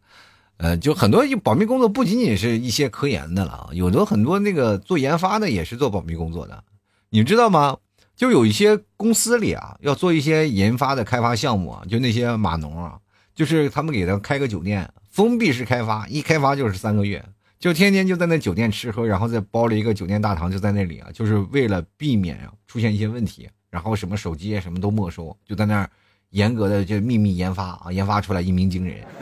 [0.57, 6.64] 呃，就很多保密工作不仅仅是一些科研的了，有的很多那个做研发的也是做保密工作的，
[7.11, 7.77] 你知道吗？
[8.16, 12.99] 就有一些公司里啊，要做一些研发的开发项目啊，就那些码农啊，
[13.35, 17.22] 就是他们给他开个酒店，封闭式开发，一开发就是三个月，
[17.59, 23.46] 就天天就在那酒店吃喝，然后再包了一个酒店大堂就在那里啊，就是为了避免啊出现一些问题，
[23.77, 25.91] 然后什么手机啊什么都没收，就在那儿
[26.31, 29.05] 严格的就秘密研发啊，研发出来一鸣惊人。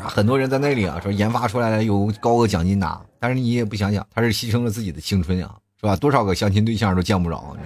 [0.00, 5.94] 很多人在那里啊，说研发出来了有高额奖金拿，但是你也不想想，他是牺牲了自己的青春啊，是吧？
[5.96, 7.54] 多少个相亲对象都见不着。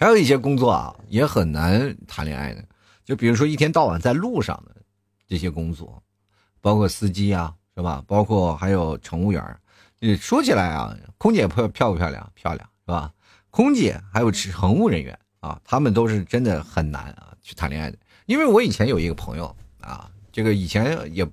[0.00, 2.64] 还有一些工作啊，也很难谈恋爱的，
[3.04, 4.74] 就比如说一天到晚在路上的
[5.28, 6.02] 这些工作，
[6.62, 8.02] 包括司机啊，是吧？
[8.06, 9.44] 包括还有乘务员。
[10.00, 12.32] 你说起来啊，空姐漂漂不漂亮？
[12.34, 13.12] 漂亮，是吧？
[13.50, 17.28] 空姐还有乘务人员啊，他们都是真的很难啊。
[17.42, 21.26] 去谈恋爱的，因为我以前有一个朋友啊，这个以前也，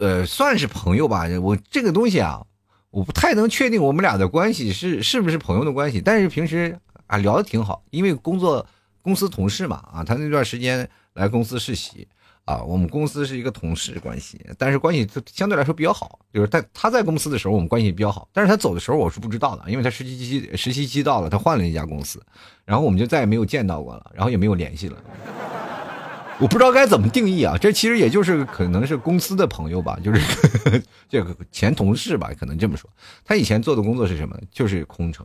[0.00, 1.24] 呃，算是朋友吧。
[1.40, 2.44] 我这个东西啊，
[2.90, 8.66] 我不太能确定我们俩的关系是是不是朋友的关系，但是平时啊聊的挺好，因为工作
[9.02, 12.08] 公司同事嘛啊，他那段时间来公司实习
[12.44, 22.22] 啊，我们公司是一个同事关系，但是关系相对来说比较好，就是在他在公司的时候我们关系比较好，但是他走的时候我是不知道的，因为他实习期实习期到了，他换了一家公司。
[22.64, 24.96] 然后我们就再也没有见到过了，然后也没有联系了。
[26.40, 32.90] 我不知道该怎么定义啊，这其实也就是可能是公司的朋友吧，就是 这个前同事吧，可能这么说。
[33.24, 34.36] 他以前做的工作是什么？
[34.50, 35.24] 就是空乘。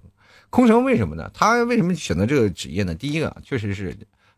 [0.49, 1.29] 空乘为什么呢？
[1.33, 2.93] 他为什么选择这个职业呢？
[2.93, 3.97] 第一个，确实是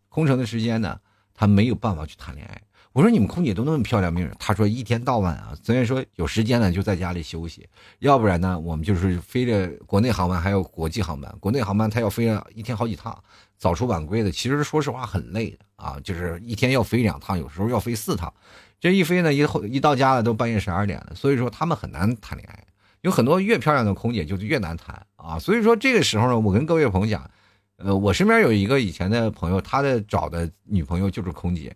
[0.09, 0.97] 空乘的时间呢，
[1.33, 2.61] 他没有办法去谈恋爱。
[2.93, 4.27] 我说你们空姐都那么漂亮，没有。
[4.37, 7.65] 他说一天到晚啊，虽然说有时间呢就在家里休息，
[7.99, 11.33] 要不然呢我们就是飞着国内航班，还有国际航班。
[11.39, 13.17] 国内航班他要飞一天好几趟，
[13.57, 18.33] 早出晚归的，其实说实话很累的啊，就是一天要飞两趟，有时候要飞四趟。
[18.79, 22.61] 这一飞呢，一后一到家了都半夜十二点了，所以说他们很难谈恋爱。
[23.01, 27.31] 有很多越漂亮的空姐就是越难谈啊，所以说这个时候呢，我跟各位朋友讲，
[27.77, 31.73] 呃，我身边有一个以前的朋友，他的找的女朋友就是空姐。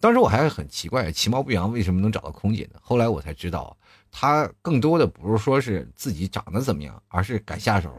[0.00, 2.78] 当时我还很奇怪，其貌不扬为什么能找到空姐呢？
[2.80, 3.76] 后来我才知道，
[4.12, 7.92] 他更多的不是说是自己长得怎么样，而是敢下手，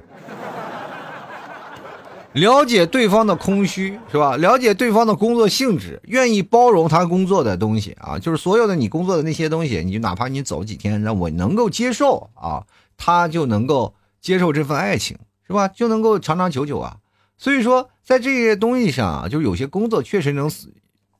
[2.33, 4.38] 了解对方的空虚是吧？
[4.38, 15.67] 了解对方的工作性质，愿意包容他工作的东西啊，就是所有的你工作的那些东西，你就哪怕你走几天，让我能够接受啊，他就能够接受这份爱情是吧？
[15.67, 16.97] 就能够长长久久啊。
[17.38, 20.49] 所以说，在这些东西上啊，就有些工作确实能。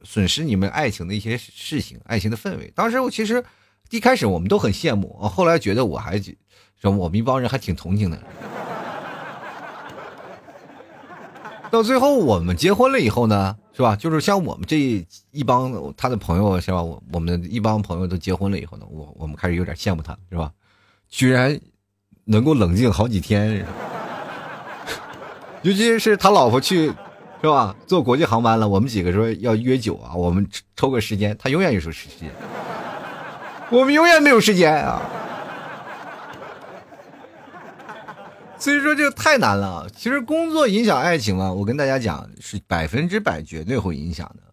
[0.04, 2.72] 损失你们爱情的一些事情，爱情的氛围。
[2.76, 3.44] 当时我其实
[3.90, 6.22] 一开始我们都很羡慕，后来觉得我还
[6.82, 8.18] 说我们一帮人还挺同情的。
[11.70, 13.96] 到最后我们结婚了以后呢，是吧？
[13.96, 16.82] 就是像我们这一帮他的朋友，是吧？
[16.82, 20.52] 我我们一帮朋友都结婚了以后呢，我我们开始有点羡慕他，是吧？
[21.10, 21.60] 居然
[22.26, 23.66] 能够冷静好几天，
[25.62, 26.92] 尤其是他老婆去。
[27.42, 27.76] 是吧？
[27.88, 32.30] 坐国际航班了，我们几个说要约酒啊，我们抽个时间，他永远有时间，
[33.70, 35.02] 我们永远没有时间啊。
[38.58, 39.88] 所以说这个太难了。
[39.96, 44.44] 其实工作影响爱情嘛，我跟大家讲是百分之百绝对会影响的，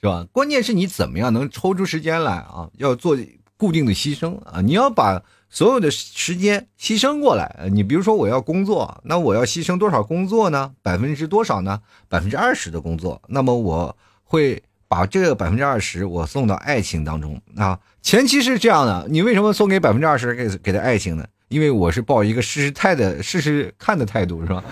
[0.00, 0.24] 是吧？
[0.30, 2.70] 关键是你怎么样能抽出时间来啊？
[2.74, 3.18] 要做
[3.56, 4.60] 固定的牺牲啊！
[4.60, 5.20] 你要把
[5.50, 7.68] 所有的时间牺牲过来。
[7.72, 10.72] 你比如说我要工作，那我要牺牲多少工作呢？
[10.82, 11.80] 百分之多少呢？
[12.08, 13.20] 百分之二十的工作。
[13.28, 17.78] 那么我会把这个百分之二十我送到爱情当中啊。
[18.02, 21.24] 前期是这样的，你为什么送给百分之二十给给他爱情呢？
[21.48, 24.62] 因为我是抱一个试试态的试试看的态度，是吧？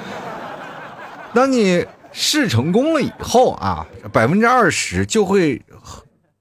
[1.34, 5.62] 当你试成功了以后啊，百分之二十就会。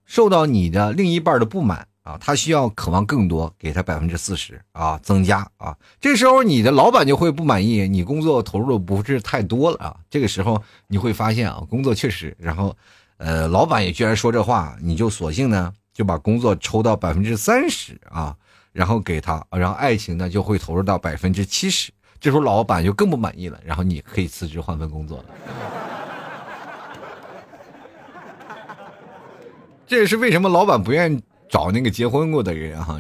[0.08, 12.78] 受到你的另一半的不满啊，他需要渴望更多，给他百分之四十啊，增加啊，这时候你的老板就会不满意，你工作投入的不是太多了啊，这个时候你会发现啊，工作确实，然后，
[13.18, 18.36] 呃，老板也居然说这话，你就索性呢就把工作抽到百分之三十啊，
[18.72, 25.26] 然后给他，然后爱情呢就会投入到百分之七十，这时候老板就更不满意了，然后你可以辞职换份工作了。
[29.88, 33.00] 这也是为什么老板不愿意找那个结婚过的人哈。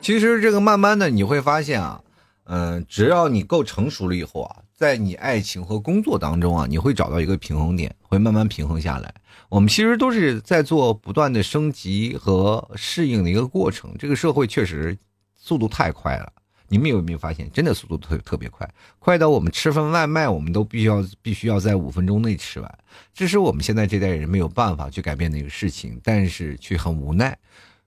[0.00, 2.00] 其实这个慢慢的你会发现啊，
[2.44, 9.12] 嗯，只要你够成熟了以后啊，在你爱情和工作当中啊，你会找到一个平衡点，会慢慢平衡下来。
[9.48, 13.92] 我们其实都是在做不断的升级和适应的一个过程。
[13.98, 14.96] 这个社会确实
[15.34, 16.32] 速度太快了。
[16.68, 22.78] 你们有没有发现，真的速度特特别快，快到我们吃份外卖，我们都必须要必须要在五分钟内吃完。
[23.14, 27.38] 这是我们现在这代人没有办法去改变的一个事情，但是却很无奈。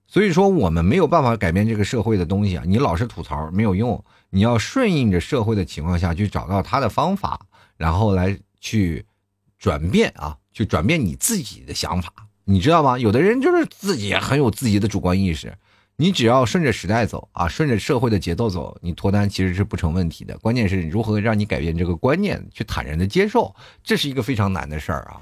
[0.07, 2.63] 所以说，我们没有办法改变这个社会的东西啊！
[2.65, 7.39] 你老是吐槽没有用，你要顺应着社会的情况下去找到他的方法，
[7.77, 9.05] 然后来去
[9.59, 12.11] 转变啊，去转变你自己的想法，
[12.45, 12.97] 你知道吗？
[12.97, 15.55] 有的人就是自己很有自己的主观意识。
[16.01, 20.37] 你只要顺着时代走啊，顺着社会的节奏走，你脱单其实是不成问题的。
[20.37, 25.19] 关键是如何让你改变这个观念，去坦然的接受，这是一个非常难的事儿啊。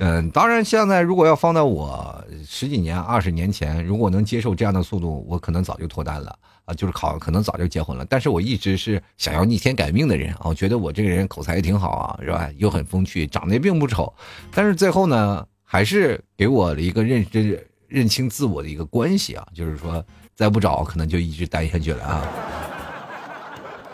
[0.00, 8.04] 嗯，当然现在如果要放到我十几年、二十年前，如果能接受这样的速度，我可能早就脱单了啊，就是考可能早就结婚了。
[8.04, 12.50] 但是我一直是想要逆天改命的人啊，我觉得我这个人口才也挺好啊，是吧？
[12.58, 14.12] 又很风趣，长得也并不丑，
[14.52, 17.66] 但是最后呢，还是给我了一个认知。
[17.88, 20.04] 认清自我的一个关系啊，就是说
[20.36, 22.24] 再不找，可能就一直单下去了啊。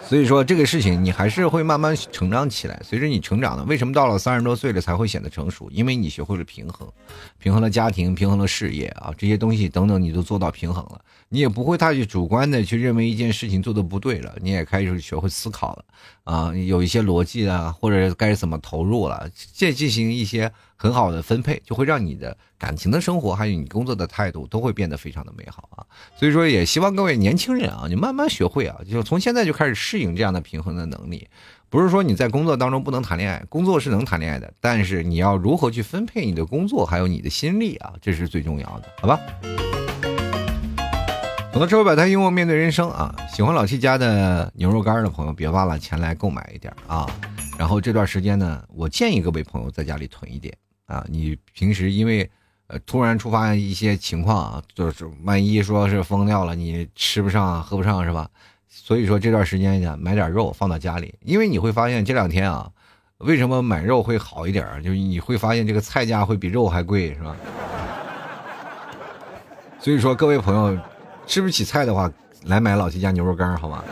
[0.06, 2.78] 所以说这个事情你还是会慢慢成长起来。
[2.84, 5.70] 随着你成长的，为什么到了三十多岁了才会显得成熟？
[5.70, 6.86] 因为你学会了平衡，
[7.38, 11.00] 平衡了家庭，平衡了事业啊，这些东西等等你都做到平衡了，
[11.34, 15.84] 你也不会太去主观的去认为一件事情做的不对了，你也开始学会思考了
[16.22, 20.52] 啊，有一些逻辑啊，或者该怎么投入了，再进行一些。
[20.76, 25.86] 很好的分配，就会让你的感情的生活，还有你工作的态度，都会变得非常的美好啊！
[26.18, 31.26] 所以说，也希望各位年轻人啊，你慢慢学会啊，就从现在就开始适应这样的平衡的能力。
[31.70, 39.18] 不是说你在工作当中不能谈恋爱，工作是能谈恋爱的，但是你要如何去分配你的工作，还有你的心力啊，这是最重要的，好吧？
[41.54, 43.14] 很多智慧摆摊，幽默面对人生啊！
[43.32, 47.08] 喜欢老七家的牛肉干的朋友，别忘了前来购买一点啊！
[47.56, 50.52] 然后这段时间呢，我建议各位朋友在家里囤一点。
[50.86, 52.28] 啊，你平时因为，
[52.66, 58.28] 呃，突然触发一些情况啊，就是万一说是疯掉了，你吃不上、喝不上是吧？
[58.68, 62.68] 所以说这段时间呢，买点肉放到家里，因为你会发现这两天啊，
[63.18, 64.66] 为什么买肉会好一点？
[64.82, 67.34] 就是你会发现这个菜价会比肉还贵，是吧？
[69.78, 70.76] 所以说各位朋友，
[71.26, 72.10] 吃不起菜的话，
[72.44, 73.82] 来买老七家牛肉干，好吗？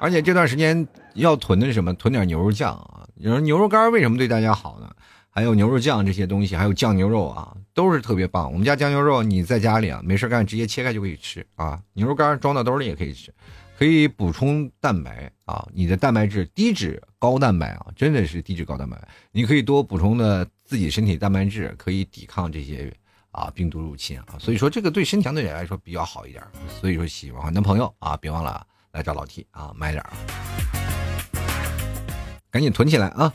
[0.00, 1.94] 而且这段时间要囤的是什么？
[1.94, 3.06] 囤点牛肉酱啊。
[3.14, 4.90] 你说牛肉干为什么对大家好呢？
[5.30, 8.52] 还有牛肉酱这些东西，还有酱牛肉啊，都是特别棒。
[8.52, 11.80] 我们家酱牛肉，你在家里啊没事干，直接切开就可以吃啊。
[11.92, 13.32] 牛肉干装到兜里也可以吃，
[13.78, 15.66] 可以补充蛋白啊。
[15.72, 18.96] 你的蛋白质低脂高蛋白啊，真的是低脂高蛋白。
[19.32, 22.92] 你可以多补充的自己身体蛋白质，可以抵抗这些
[23.34, 24.38] 啊病毒入侵啊。
[24.38, 26.42] 所以说这个对身强的人来说比较好一点。
[26.80, 30.10] 所以说喜欢的朋友啊，别忘了来找老 T 啊买点儿。
[32.50, 33.32] 赶紧囤起来啊！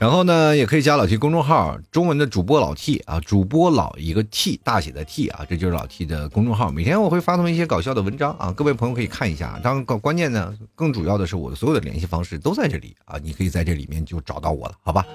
[0.00, 6.68] 然后呢，也可以加老 T 公众号，中文的主播老 T 啊，主播老一个 T 大写的 T 啊，这就是老 T 的公众号。
[6.68, 9.60] 每天我会发送一些搞笑的文章啊，各位朋友可以看一下。
[9.62, 15.06] 当关关键呢，更主要的是我的所有的联系方式都在这里啊，你可以在这里面就找到我了，好吧？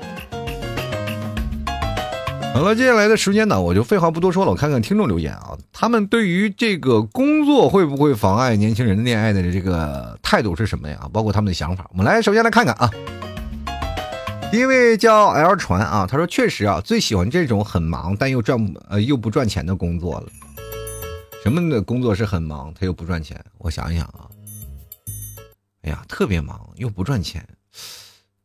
[2.56, 11.10] 好了，接下来的时间呢，我就废话不多说了，我看看听众留言啊，他们对于这个工作会不会妨碍年轻人恋爱的这个态度是什么呀？
[11.12, 12.90] 包括他们的想法，我们来首先来看看啊。
[14.50, 20.28] 第一位叫 L 船啊，他说确实啊，最喜欢这种很忙但又赚呃又不赚钱的工作了。
[21.44, 23.38] 什么的工作是很忙，他又不赚钱？
[23.58, 24.32] 我想一想啊，
[25.82, 27.46] 哎呀，特别忙又不赚钱，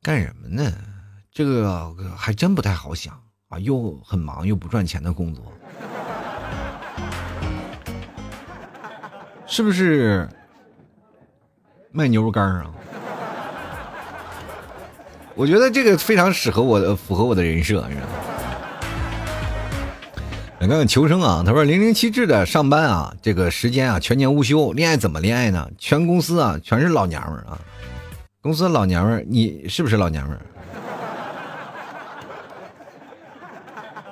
[0.02, 0.72] 干什么呢？
[1.32, 3.16] 这个还真不太好想
[3.50, 5.44] 啊，又很忙又不赚钱的工作，
[9.44, 10.28] 是不是
[11.90, 12.70] 卖牛肉干啊？
[15.34, 18.12] 我觉得这个非常适合我的，符合我的人设，你知道吗？
[20.60, 25.68] 来看看求生啊，他说零零七制的上班啊，这个时间啊全年无休，恋爱怎么恋爱呢？
[25.76, 27.58] 全公司啊全是老娘们啊，
[28.40, 30.38] 公司老娘们，你是不是老娘们？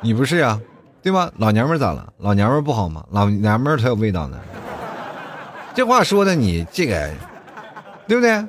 [0.01, 0.61] 你不是呀，
[1.03, 1.31] 对吧？
[1.39, 2.13] 老娘们咋了？
[2.19, 3.05] 老娘们不好吗？
[3.11, 4.39] 老娘们才有味道呢。
[5.75, 7.13] 这话说的你这个，
[8.07, 8.45] 对不对？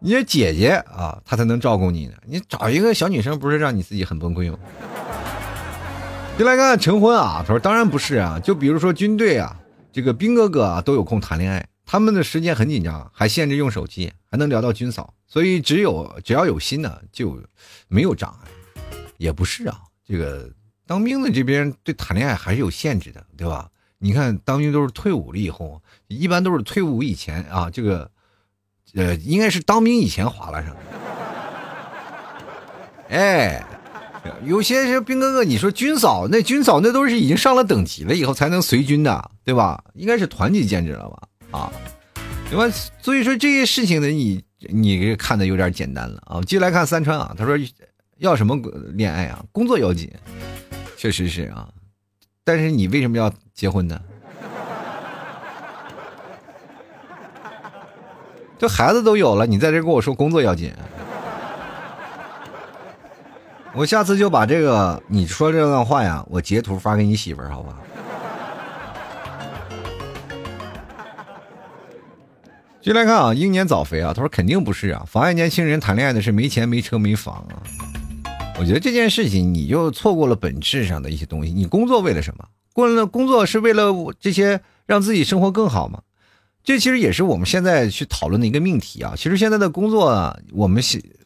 [0.00, 2.14] 你这姐姐啊，她才能照顾你呢。
[2.26, 4.58] 你找一个小女生，不是让你自己很崩溃吗？
[6.38, 8.40] 就来看看成婚啊，他说当然不是啊。
[8.42, 9.56] 就比如说军队啊，
[9.92, 17.38] 这个兵哥哥啊都有空谈恋爱，他们的时间很紧张，还限制用手机，还能聊到军嫂，所以只有只要有心呢，就
[17.88, 18.50] 没有障碍。
[19.16, 20.50] 也不是啊，这个
[20.86, 23.68] 当兵的这边对谈恋爱还是有限制的，对吧？
[23.98, 28.10] 你看当兵都是退伍了以后，一般都是退伍以前啊，这个
[28.94, 30.76] 呃应该是当兵以前划拉上的。
[33.16, 33.64] 哎。
[34.42, 39.84] 有些是兵哥哥，你说军嫂那军嫂那都是已经上了等级了以后才能随军的，对吧？
[39.92, 41.28] 应该是团级兼职了吧？
[41.50, 41.72] 啊，
[42.48, 42.74] 对吧？
[43.02, 46.40] 所以说这些事情呢，你你看的有点简单了啊。
[46.40, 47.54] 接来看三川啊，他说
[48.18, 48.56] 要什么
[48.92, 49.44] 恋爱啊？
[49.52, 50.10] 工作要紧，
[50.96, 51.68] 确实是啊。
[52.44, 53.98] 但是你为什么要结婚呢？
[58.58, 60.72] 这孩子都有了，你在这跟我说工作要紧？
[63.74, 67.76] 我下次就把这个你说这段话呀，我截图发给你媳妇儿，好吧？
[72.80, 77.58] 继续来看啊，英年早肥啊，他说肯定不是啊，妨碍年轻人谈恋爱的是没钱、没车、没房啊。
[78.56, 81.52] 我觉得这件事情你就错过了本质上的一些东西。
[81.52, 82.48] 你工作为了什么？
[82.72, 86.00] 过了工作是为了这些让自己生活更好吗？
[86.62, 89.14] 这其实也是我们现在去讨论的一个命题啊。
[89.16, 90.82] 其实现在的工作，我们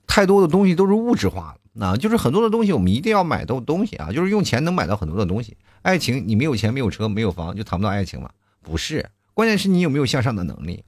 [0.07, 1.57] 太多的东西都是物质化了。
[1.75, 5.57] 那就是很多的东西，我们一定要买到东西啊，就是用钱能买到很多的东西。
[5.83, 8.31] 爱情，你没有钱、没有车、没有房，就谈不到爱情吗？
[8.63, 10.83] 不是，关键是你有没有向上的能力，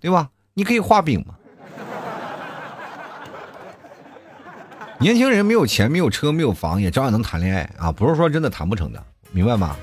[0.00, 0.28] 对吧？
[0.52, 1.36] 你可以画饼嘛。
[5.00, 9.76] 年轻人没有钱、没有车、没有房，也照样能谈恋爱啊，不是说真的谈不成的，明白吗？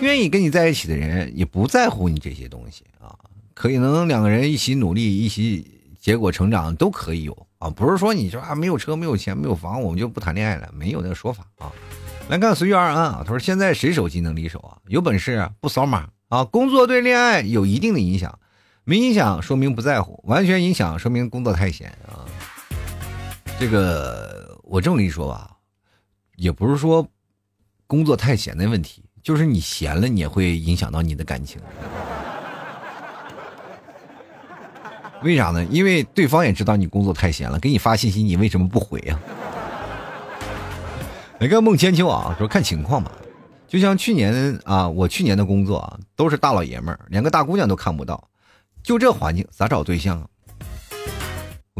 [0.00, 3.14] 愿意跟你在一起的人，也不在乎你这些东西啊，
[3.54, 5.66] 可以能两个人一起努力，一起
[5.98, 7.46] 结果成长，都可以有。
[7.58, 11.70] 啊，不是说你说啊没有车没有钱没有房我们就不谈恋爱了，没有那个说法啊。
[12.28, 14.78] 来看随遇而安啊，他说现在谁手机能离手啊？
[14.86, 16.44] 有本事不扫码啊？
[16.44, 18.38] 工作对恋爱有一定的影响，
[18.84, 22.24] 没影响说明不在乎，完全影响说明工作太闲啊。
[23.60, 25.50] 这个我这么跟你说吧，
[26.36, 27.06] 也不是说
[27.86, 31.60] 工作太闲的问题，就是你闲了你也会影响到你的感情。
[35.22, 35.62] 为啥呢？
[35.66, 39.20] 因为对方也知道你工作太闲了，给你发信息你为什么不回呀？
[41.38, 43.12] 来个孟千秋啊，说看情况吧。
[43.68, 48.26] 就像去年啊，我去年的工作啊，都是大老爷们儿，连个大姑娘都看不到，
[48.82, 50.26] 就这环境咋找对象啊？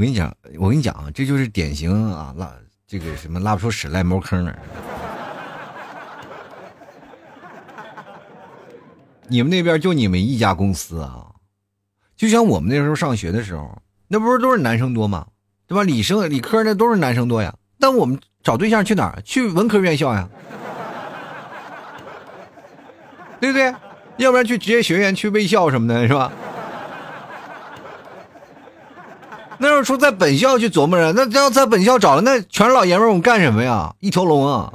[0.01, 2.51] 我跟你讲，我跟你讲啊，这就是典型啊拉
[2.87, 4.57] 这个什么拉不出屎赖茅坑的。
[9.29, 11.27] 你们那边就你们一家公司啊？
[12.17, 13.77] 就像我们那时候上学的时候，
[14.09, 15.27] 那不是都是男生多吗？
[15.67, 15.83] 对吧？
[15.83, 17.55] 理生、理科那都是男生多呀。
[17.79, 19.21] 但我们找对象去哪儿？
[19.21, 20.27] 去文科院校呀，
[23.39, 23.75] 对不对？
[24.17, 26.33] 要不然去职业学院、去卫校什么的，是吧？
[29.63, 33.95] 那要说在本校去琢磨着，那要在本校找了，那全是老爷们儿，我们干什么呀？
[34.01, 34.73] 一条龙啊！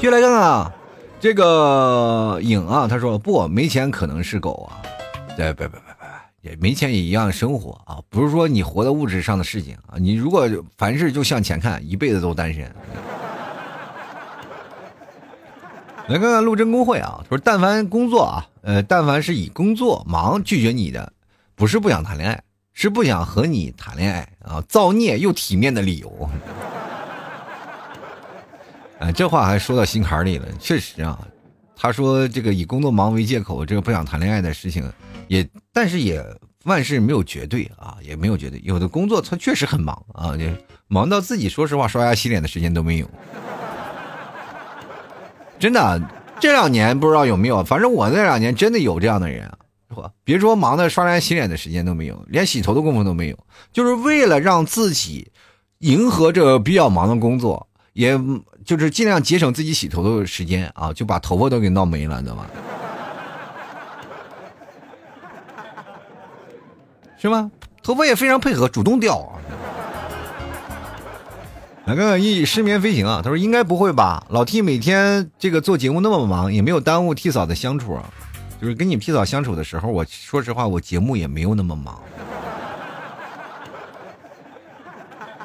[0.00, 0.72] 进来看看啊。
[1.18, 4.78] 这个影啊，他说不没钱可能是狗啊，
[5.36, 5.80] 对，别别别
[6.42, 10.46] 别，也没钱也一样生活啊，不是说你活在物质上的事情啊，你如果
[10.76, 12.62] 凡事就向前看，一辈子都单身。
[16.08, 21.10] 来看看陆贞工会啊，他说但凡工作啊，呃，但凡是以工作忙拒绝你的，
[21.54, 22.42] 不是不想谈恋爱，
[22.72, 26.30] 是不想和你谈恋爱啊，造孽又体面的理由。
[29.00, 30.46] 哎，这话还说到心坎里了。
[30.58, 31.18] 确实啊，
[31.76, 34.90] 他说这个以工作忙为借口，这个不想谈恋爱的事情，
[35.28, 36.24] 也但是也
[36.64, 38.60] 万事没有绝对啊，也没有绝对。
[38.64, 40.44] 有的工作他确实很忙啊，就
[40.88, 43.10] 忙到自己说实话刷牙洗脸的时间都没有。
[45.58, 46.00] 真的，
[46.40, 49.50] 这两年不知道有没有，反正我那两年真的有这样的人，
[50.24, 53.38] 别说忙的刷牙洗脸的时间都没有，连洗头的功夫都没有，
[53.72, 55.30] 就是为了让自己。
[55.80, 58.18] 迎合着比较忙的工作，也
[58.64, 62.46] 就是尽量节省自己洗头的时间啊，就把头发都给闹没了，你知道吗？
[67.20, 67.50] 是吗？
[67.82, 69.36] 头发也非常配合，主动掉啊。
[71.84, 74.24] 来看看一失眠飞行啊，他说应该不会吧？
[74.30, 78.10] 老 T 每天这个做节目那么忙，也没有耽误 T 嫂的相处啊。
[78.64, 82.00] 就是跟你 T 嫂相处的时候，我说实话，我节目也没有那么忙。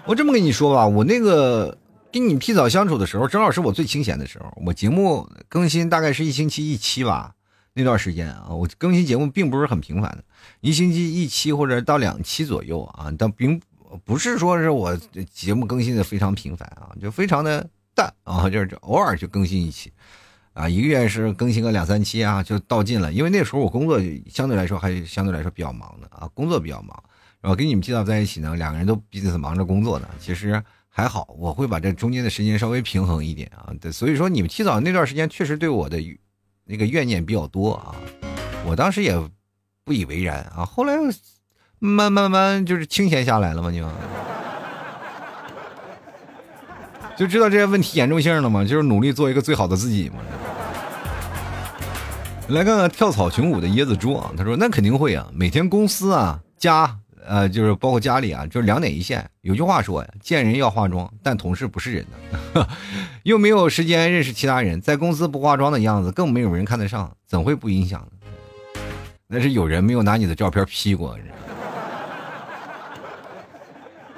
[0.06, 1.78] 我这么跟你说吧，我那个
[2.14, 4.46] 跟你 T 嫂相处的时候，正好是我最清闲的时候。
[4.66, 7.34] 我节目更新大概是一星期一期吧，
[7.74, 10.24] 那段时间啊，我更新节目并不是很频繁的，
[10.62, 13.62] 一星期一期或者到两期左右啊，但并。
[14.06, 14.96] 不是说是我
[15.34, 19.92] 节目更新的非常频繁啊，就非常的淡啊，就是偶尔就更新一期，
[20.60, 23.12] 啊，一个月是更新个两三期啊，就到尽了。
[23.14, 24.00] 因为那时候我工作
[24.30, 27.04] 相对来说还相对来说比较忙的啊，工作比较忙，
[27.42, 33.74] 然后跟你们 P 到在一起呢，两个人都彼此忙着工作呢，其实还好，我会把这中间的时间稍微平衡一点啊。
[33.80, 35.98] 对，所以说你们提早那段时间确实对我的
[36.66, 37.96] 那个怨念比较多啊，
[38.66, 39.18] 我当时也
[39.84, 40.96] 不以为然啊，后来。
[41.82, 43.72] 慢慢慢就是清闲下来了嘛？
[43.72, 43.88] 就
[47.18, 48.66] 就知道这些问题严重性了嘛？
[48.66, 50.16] 就是努力做一个最好的自己嘛。
[52.50, 56.98] 来看看跳草裙舞的椰子猪啊，他说那肯定会啊，每天公司啊家
[57.28, 59.30] 呃就是包括家里啊，就是两点一线。
[59.42, 62.06] 有句话说呀，见人要化妆，但同事不是人
[62.54, 62.68] 呢，
[63.22, 68.82] 又没有时间认识其他人，在公司不化妆的样子，更没有人看得上，怎会不影响呢？
[69.28, 71.16] 那是有人没有拿你的照片 P 过。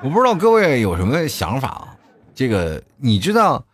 [0.01, 1.95] 我不知道各位有什么想法啊？
[2.33, 3.65] 这个你知道，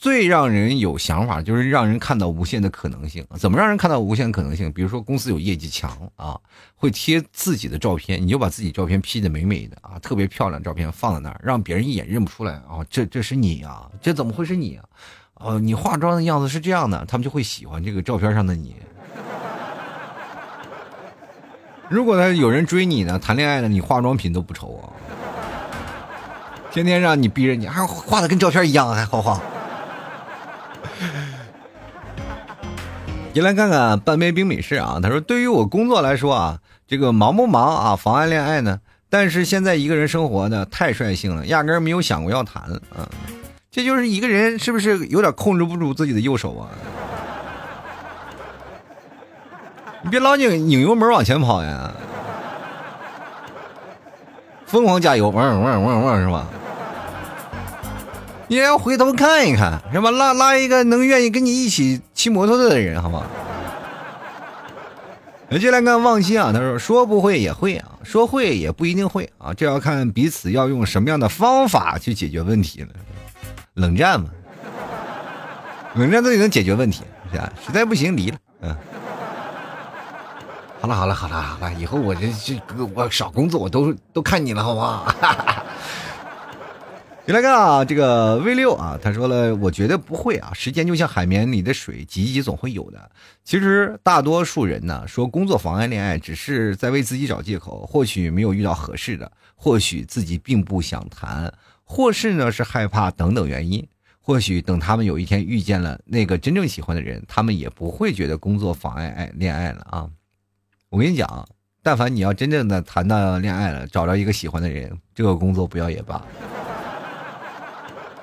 [0.00, 3.22] 最让人有想法就是让人看到无限的可能性。
[3.38, 4.72] 怎么让人看到无限可能性？
[4.72, 6.40] 比如说公司有业绩强啊，
[6.74, 14.84] 会贴自己的照片，你就把自己照片 P 的美美的啊，特别漂亮照片放在那儿，让别人一眼认不出来啊，这这是你啊，这怎么会是你啊？
[15.34, 18.76] 哦，你化妆的样子是这样的，他们就会喜欢这个照片上的你。
[21.90, 24.88] 如果呢有人追你呢，谈恋爱呢，你化妆品都不愁啊。
[26.72, 29.38] 天天让你逼着你，还画的跟照片一样，还好画。
[33.32, 38.80] 你来看看半杯冰美式啊，他说：“对于我工作来说啊，这个忙不忙啊，妨碍恋爱呢？
[39.08, 42.62] 但是现在一个人生活呢，太率性了，压根没有想过要谈
[42.94, 43.08] 啊。
[43.70, 46.68] 这就是一个人是不是有点控制不住自己的右手啊？
[50.02, 51.92] 你别老拧拧油门往前跑呀，
[54.66, 56.46] 疯狂加油，嗡嗡嗡嗡，是吧？”
[58.50, 60.10] 你要回头看一看，是吧？
[60.10, 63.22] 拉拉一个能愿意跟你一起骑摩托的人，好吗？
[65.52, 72.88] 接下来看忘心啊，他说说不会也会啊，说会也不一定会啊，这要看彼此要用什么样的方法去解决问题了。
[73.74, 74.26] 冷战嘛，
[75.94, 77.52] 冷战都能解决问题，是吧？
[77.64, 78.76] 实在不行离了，嗯。
[80.80, 82.60] 好了好了好了好了，以后我这这
[82.96, 85.06] 我少工作，我都都看你了，好不好？
[87.30, 90.50] 你来看啊，这个 V 六啊，他说了，我觉得不会啊。
[90.52, 93.08] 时间就像海绵里的水，挤一挤总会有的。
[93.44, 97.86] 其实大多数人呢，说工作妨碍恋爱，只是在为自己找借口。
[97.86, 101.54] 或许没有遇到合适的，或许自己并不想谈，
[101.84, 103.86] 或是呢是害怕等等原因。
[104.18, 110.10] 或许等他们有一天遇见了那个真正喜欢的人，他们也不会觉得工作妨碍爱恋爱了啊。
[110.88, 111.48] 我跟你讲，
[111.80, 116.20] 但凡你要真正的谈到恋爱了，找到一个喜欢的人， 这个工作不要也罢。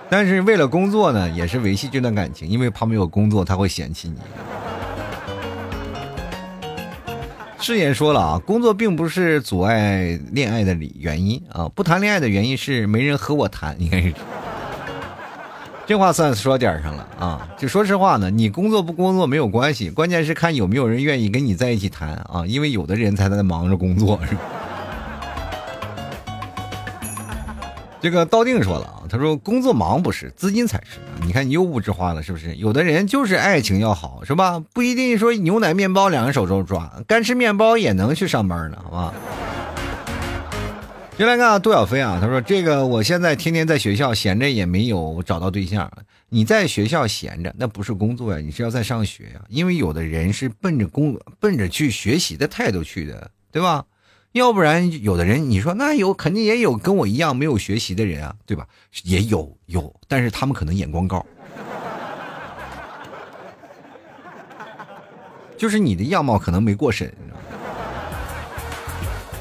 [0.10, 4.16] 但是为了工作呢，也是维系这段感情，因为怕没有工作他会嫌弃你。
[7.60, 14.14] 誓言说了啊，工作并不是阻碍恋爱的理原因啊，不谈恋爱的原因是没人和我谈，应该是。
[15.86, 24.38] 这话算说点上了啊，就说实话呢，你工作不工作没有关系，关键是看有没有人愿意跟你在一起谈啊，因为有的人才在忙着工作是？
[28.00, 31.00] 这个道定说了啊，他说工作忙不是，资金才是。
[31.26, 32.56] 你看你又物质化了，是不是？
[32.56, 34.64] 有的人就是爱情要好，是吧？
[34.74, 39.14] 不一定说牛奶面包两个手都抓，干吃面包也能去上班呢，好吧？
[41.18, 45.92] 先来看杜小飞啊，他说这个我现在天天在学校闲着，也没有找到对象。
[46.30, 49.42] 你在学校闲着，那不是工作呀，你是要在上学呀。
[49.50, 53.84] 因为有的人是奔着工、奔着去学习的态度去的，对吧？
[54.38, 58.66] 要不然，有的人你说那有肯定也有跟我一样没有学习的人啊，对吧？
[59.04, 61.26] 也有有，但是他们可能眼光高，
[65.58, 67.14] 就是你的样貌可能没过审。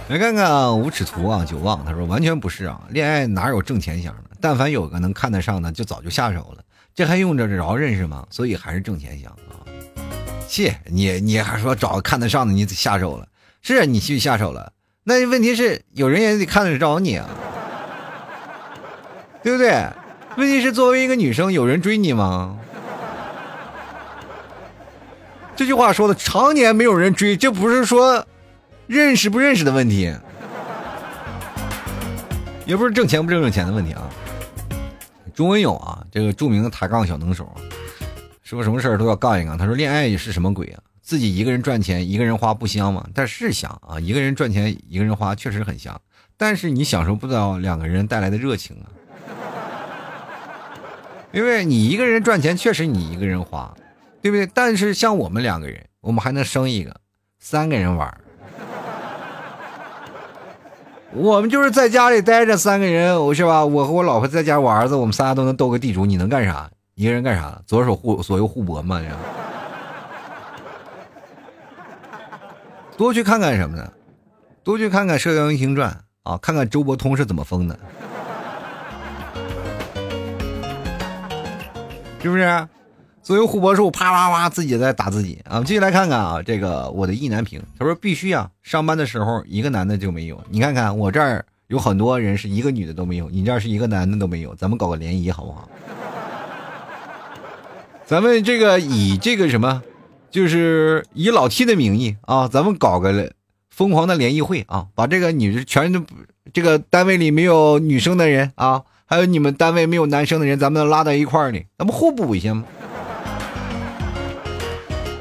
[0.08, 4.22] 来看看无耻图啊，九望他说完全不是啊，恋爱哪有挣钱想的？
[4.40, 6.62] 但凡有个能看得上的，就早就下手了，
[6.94, 8.26] 这还用着着认识吗？
[8.30, 9.66] 所以还是挣钱想啊。
[10.48, 13.26] 切，你你还说找个看得上的你下手了？
[13.62, 14.72] 是你去下手了，
[15.08, 17.28] 那问题是有人也得看得着你啊，
[19.40, 19.86] 对不对？
[20.36, 22.58] 问题是作为一个女生，有人追你吗？
[25.54, 28.26] 这句话说的，常年没有人追，这不是说。
[28.88, 30.12] 认识不认识的问题，
[32.64, 34.10] 也不是挣钱不挣钱的问题啊。
[35.34, 37.48] 钟文勇啊，这个著名的抬杠小能手，
[38.42, 39.56] 说什么事儿都要杠一杠。
[39.56, 40.78] 他说：“恋爱是什么鬼啊？
[41.06, 43.06] 自己一个人赚钱，一个人花不香吗？
[43.14, 46.00] 但是香啊，一个人赚钱，一个人花确实很香。
[46.36, 48.90] 但是你享受不到两个人带来的热情啊，
[51.30, 53.72] 因为你一个人赚钱，确实你一个人花，
[54.20, 54.50] 对不对？
[54.52, 56.96] 但是像我们两个人，我们还能生一个，
[57.38, 58.12] 三个人玩。”
[61.14, 63.64] 我们就是在家里待着，三个人，我是吧？
[63.64, 66.04] 我和我老婆在家，我儿子，我们仨都能斗个地主。
[66.04, 66.68] 你能干啥？
[66.96, 67.62] 一个人干啥？
[67.64, 69.00] 左手互左右互搏嘛？
[72.96, 73.92] 多去看看什么呢？
[74.64, 75.90] 多去看看《射雕英雄传》
[76.30, 77.78] 啊，看看周伯通是怎么封的，
[82.22, 82.68] 是不是？
[83.22, 85.60] 左右互搏术，啪啪啪，自己在打自己啊！
[85.60, 90.40] 继续来看看啊，这个我的意难平，他说必须啊，上班的时候一个男的就没有。
[90.48, 95.68] 你看看我这儿有很多人是一个女的都没有，你这儿是一个男的都没有，咱们搞个联谊好不好？
[98.04, 99.82] 咱们这个以这个什么，
[100.30, 103.32] 就是以老 T 的名义啊，咱们搞个
[103.70, 106.02] 疯狂的联谊会啊，把这个女全都
[106.52, 112.64] 这个单位里没有女生的人啊，还有你们单位没有男生的人，咱们拉到一块儿呢，咱们互补一下吗？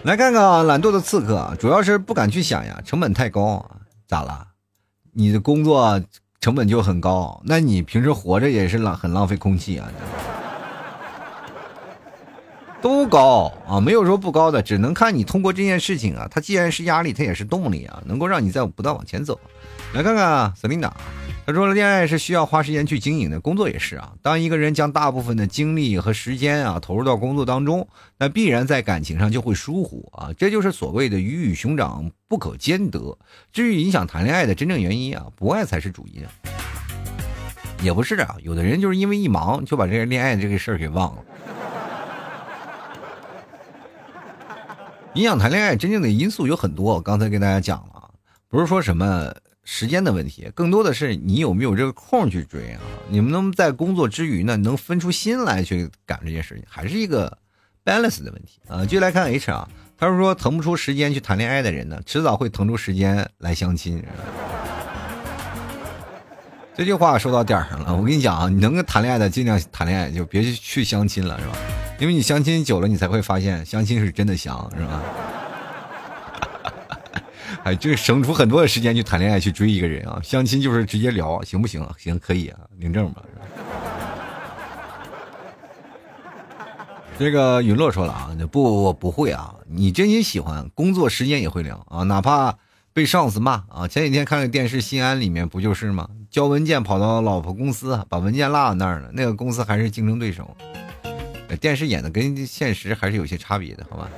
[0.03, 3.66] 来看看啊懒惰的刺客，主要是不敢去想呀，成本太高。
[4.08, 4.47] 咋了？
[5.14, 5.99] 你的工作
[6.39, 9.89] 成本就很高，那你平时活着也是浪很浪费空气啊。
[12.86, 19.40] 都高啊，没有说不高的，只能看你通过这件事情啊，它既然是压力，它也是动力啊，能够让你在不断往前走。
[19.96, 20.96] 来看看瑟琳娜。
[21.48, 24.14] 他说了，恋爱是需要花时间去经营的，工作也是啊。
[24.22, 27.88] 当一个人将大部分的精力和时间啊投入到工作当中，
[28.20, 30.30] 那必然在感情上就会疏忽啊。
[30.38, 33.18] 这就是所谓的鱼与熊掌不可兼得。
[33.52, 36.24] 至于影响谈恋爱的真正原因啊，不爱才是主因。
[37.82, 41.24] 也不是啊，有的人就是因为一忙就把这个恋爱这个事儿给忘了。
[45.16, 48.11] 影响谈恋爱真正的因素有很多，我刚才跟大家讲了，
[48.49, 49.34] 不是说什么。
[49.68, 52.82] 时间的问题，更多的是你有没有这个空去追啊？
[53.09, 57.36] 你们能在工作之余呢，能分出心来去干这件事情，还是一个
[57.84, 58.86] balance 的问题啊？
[58.86, 64.03] 继续来看 H 啊，他是说腾不出时间去谈恋爱的人呢，迟早会腾出时间来相亲。
[66.76, 71.55] 这句话说到点儿上了，我跟你讲啊，你能谈恋爱的尽量谈恋爱，就别去去相亲了，是吧？
[71.98, 75.02] 因为你相亲久了，你才会发现相亲是真的香，是吧？
[77.64, 80.20] 哎，这省出很多的时间去谈恋爱，去追一个人啊！
[80.22, 81.88] 相亲就是直接聊，行不行？
[81.98, 83.24] 行，可以啊，领证吧。
[87.18, 89.56] 这个陨落说了啊，不，我不会啊。
[89.68, 92.56] 你真心喜欢，工作时间也会聊啊，哪怕
[92.91, 93.88] 被上司骂啊。
[93.88, 96.10] 前几天看了电视，新安里面不就是吗？
[96.30, 100.56] 交文件跑到老婆公司，把文件落那儿了，那个公司还是竞争对手。
[101.56, 104.10] 电视演的跟现实还是有些差别的，好吧？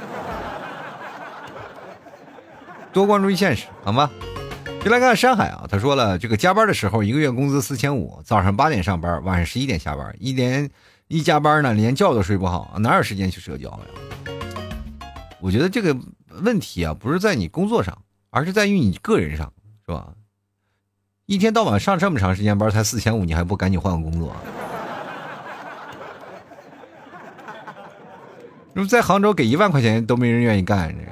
[2.93, 4.09] 多关注现实，好吗？
[4.83, 10.69] 就来看山海啊，他说了，这个加班的时候，一个月工资四千五，早上八点上班，晚上十一点下班，一连
[11.07, 14.33] 一加班呢，连觉都睡不好，哪有时间去社交呀？
[15.39, 15.95] 我觉得这个
[16.41, 17.97] 问题啊，不是在你工作上，
[18.29, 19.51] 而是在于你个人上，
[19.85, 20.13] 是吧？
[21.25, 24.33] 一天到晚上这么长时间班，才四千五，你还不赶紧换个工作？
[28.73, 31.11] 那么在杭州给一万块钱都没人愿意干这个。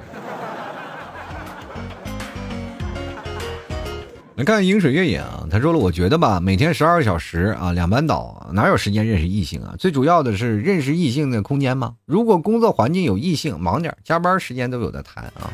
[4.36, 9.74] 来看饮水月影，他说了，我觉得吧，每天十二个小时啊，两班倒，哪有时间认识异性啊？
[9.78, 11.94] 最主要的是认识异性的空间吗？
[12.04, 15.48] 如果工作环境有异性，忙点，加班时间都有的谈啊。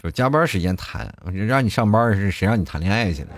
[0.00, 1.12] 说加班时间谈，
[1.48, 3.28] 让你上班是谁让你谈恋爱去了？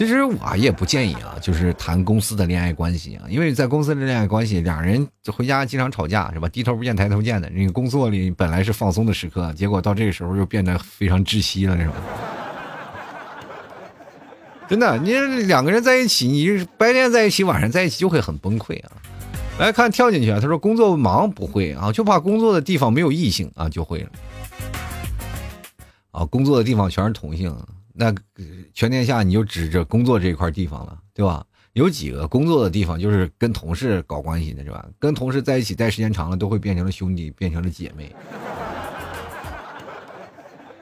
[0.00, 6.48] 其实我也不建议啊，就是谈公司的恋爱关系啊，因为在公司的恋爱关系，两人回家经常吵架是吧？
[6.48, 11.94] 低头不见抬头见的，那个工作里本来是放松的时刻，结果到这个时候又变得非常窒息了，是吧？
[14.70, 15.12] 真的，你
[15.44, 18.92] 两个人在一起，你白天在一起，晚上在一起就会很崩溃啊！
[19.58, 24.08] 来看跳进去啊，他说工作忙不会啊，就怕工作的地方没有异性啊，就会了。
[26.12, 27.54] 啊，工作的地方全是同性，
[27.92, 28.14] 那
[28.72, 31.44] 全天下你就指着工作这块地方了，对吧？
[31.74, 34.84] 有几个工作的地方就是跟同事搞关系的，是吧？
[34.98, 38.12] 跟同事在一起待时间长了，都会变成了兄弟，变成了姐妹。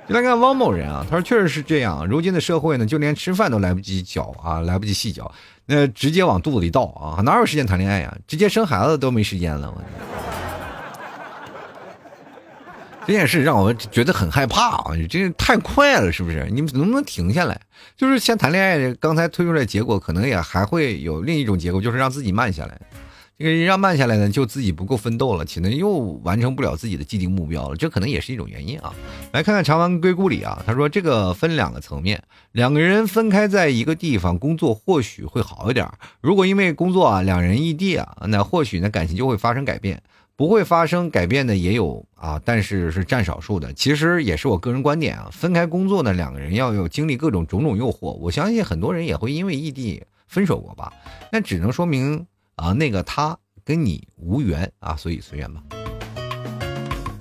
[0.08, 2.06] 就来看汪某人啊，他说确实是这样。
[2.06, 5.30] 如今的社会呢，就连吃饭都来不及嚼啊，来不及细嚼，
[5.66, 8.16] 那直接往肚子里倒啊，哪有时间谈恋爱呀？
[8.26, 10.47] 直接生孩子都没时间了，我。
[13.08, 14.94] 这件事让我觉得很害怕啊！
[14.94, 16.46] 你这太快了，是不是？
[16.52, 17.58] 你们能不能停下来？
[17.96, 22.78] 就是先谈恋爱，刚才推出来结果，可能也还会有另一种结果，就是让自己慢下来。
[23.38, 25.88] 这个让慢下来呢，就自己不够奋斗了，可能又
[26.22, 28.92] 完成不了自己的既定目标了，这可能也是一种原因啊。
[29.32, 35.88] 来看看长安归故里啊，他说这个分两个层面，两个人分开在一个地方工作，或许会好一点。
[36.20, 40.02] 如果因为工作啊，两人异地啊，那或许呢感情就会发生改变。
[40.38, 43.72] 不会发生改变的也有啊，但是是占少数的。
[43.72, 45.28] 其实也是我个人观点啊。
[45.32, 50.92] 分开工作的两个人要有经历各种种种诱惑，我相信很多人也会因为异地分手过吧。
[51.32, 52.24] 那只能说明
[52.54, 55.60] 啊，那个他跟你无缘啊，所以随缘吧。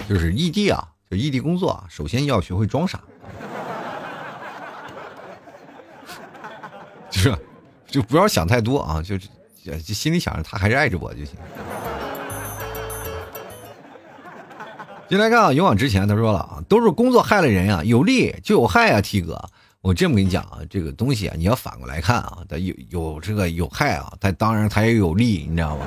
[0.08, 3.02] 就是异地啊，就异地工作啊，首先要学会装傻，
[7.10, 7.36] 就是
[7.88, 11.34] 就不要想太多啊，就就心里想着他还是爱着我就行。
[15.10, 16.08] 进来看啊，勇往直前。
[16.08, 19.42] 他说了啊，都是工作害了人呀，有利就有害啊，T 哥，
[19.82, 25.86] 我这么跟你讲啊，这个东西啊，你要反过来看啊，它有有这个有害啊，它当然它也有利，你知道吗？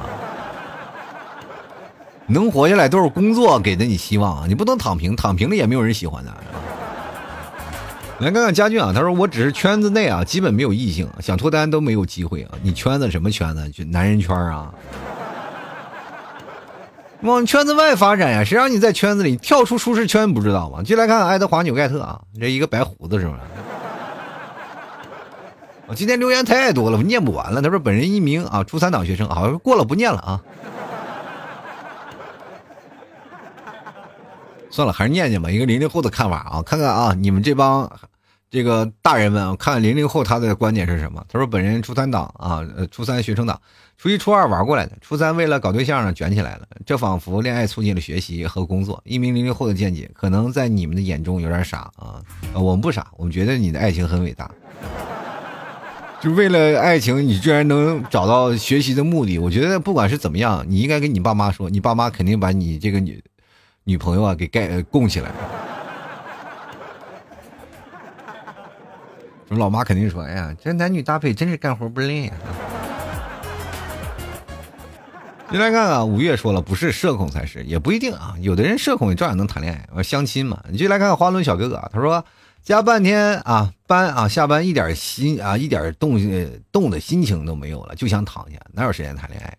[2.27, 6.35] 能活下来都是工作给的你希望啊，你不能躺平，躺平了也没有人喜欢的。
[8.21, 12.51] 来看看家俊啊，他说我只是圈子内啊，基本没有异性，想脱单都没有机会啊。
[12.63, 13.69] 你圈子什么圈子？
[13.71, 14.73] 就男人圈啊。
[17.23, 20.83] 往圈子外发展呀，谁让你在圈子里跳出舒适圈，不知道吗？
[20.83, 23.39] 进来看看爱德华纽盖特啊，这一个白胡子是吧？
[25.87, 27.61] 我今天留言太多了，我念不完了。
[27.61, 30.41] 他说本人一名啊初三党学生，好像过了不念了啊。
[34.71, 35.51] 算了，还是念念吧。
[35.51, 37.91] 一个零零后的看法啊，看看啊，你们这帮
[38.49, 41.23] 这个大人们啊，看看零零后他的观点是什么？
[41.29, 43.61] 他说本人初三党啊，初三学生党。
[44.01, 46.67] 初一、初二玩过来的，初三为了搞对象呢，卷起来了。
[46.87, 48.99] 这仿佛恋爱促进了学习和工作。
[49.05, 52.23] 一名零零后的见解，可能在你们的眼中有点傻啊，
[52.55, 54.51] 我们不傻，我们觉得你的爱情很伟大。
[56.19, 63.23] 就为了爱情，你居然能找到学习的目的，我觉得不管是怎么样，你应该跟你爸妈说，你爸妈肯定把你这个女
[63.85, 65.31] 女朋友啊给盖供起来。
[69.51, 72.37] 我 老妈肯定说，哎呀，这男女搭配真是干活不累啊。
[75.53, 78.37] 你来看看，五月说了，不是社恐才是，也不一定啊。
[78.41, 80.63] 有的人社恐也照样能谈恋爱，相亲嘛。
[80.71, 82.25] 你就来看看花轮小哥哥，他说
[82.63, 86.21] 加半天啊班啊，下班一点心啊，一点动
[86.71, 89.59] 动的心情都没有了，就想躺下，哪有时间谈恋爱？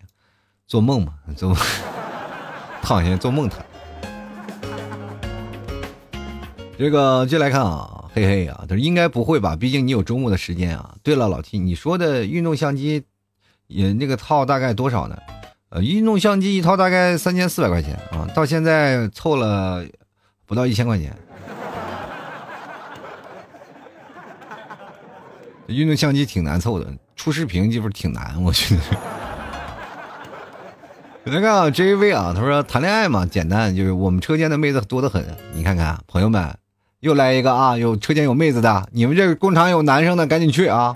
[0.66, 1.54] 做梦嘛， 做
[2.82, 3.66] 躺下做梦谈。
[6.78, 9.58] 这个就来看啊，嘿嘿啊，他说应该不会吧？
[9.58, 10.96] 毕竟你有周末的时间啊。
[11.04, 13.04] 对了，老 T，你说的运动相机
[13.68, 15.18] 也那个套大概多少呢？
[15.72, 19.82] 呃，运动相机一套大概三千四百块钱啊，到现在凑了
[20.46, 21.16] 不到一千块钱。
[25.68, 28.82] 运动相机挺难凑的，出视频就是挺难，我觉得。
[31.32, 35.26] 来看 JV 啊，他说谈恋爱嘛，简单，就是我们车间的妹子多得很。
[35.54, 36.54] 你看看，朋友们，
[37.00, 40.94] 又来一个啊，有车间有妹子的，你们这个工厂有男生的，赶紧去啊。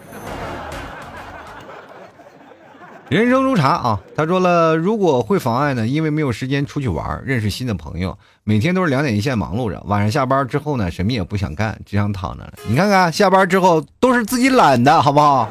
[3.08, 5.86] 人生如茶啊，他说了，如果会妨碍呢？
[5.86, 9.80] 因为没有时间出去玩，认识新的朋友，每天都是两点一线忙碌着。
[9.86, 12.52] 晚上下班之后呢，什么也不想干，只想躺着。
[12.68, 15.48] 你看看，下班之后都是自己懒的，好不好？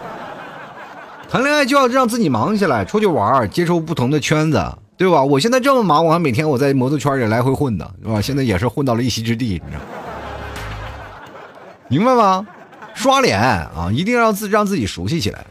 [1.31, 4.61] 谈恋爱就要让自己忙起来，出去玩，接触不同的圈子，
[4.97, 5.23] 对吧？
[5.23, 8.21] 我现在这么忙，我还每天我在摩托圈里来回混呢，是吧？
[8.21, 9.81] 现在也是混到了一席之地，你知道？
[11.87, 12.45] 明白吗？
[12.95, 15.47] 刷脸啊，一定要自让自己熟悉起来。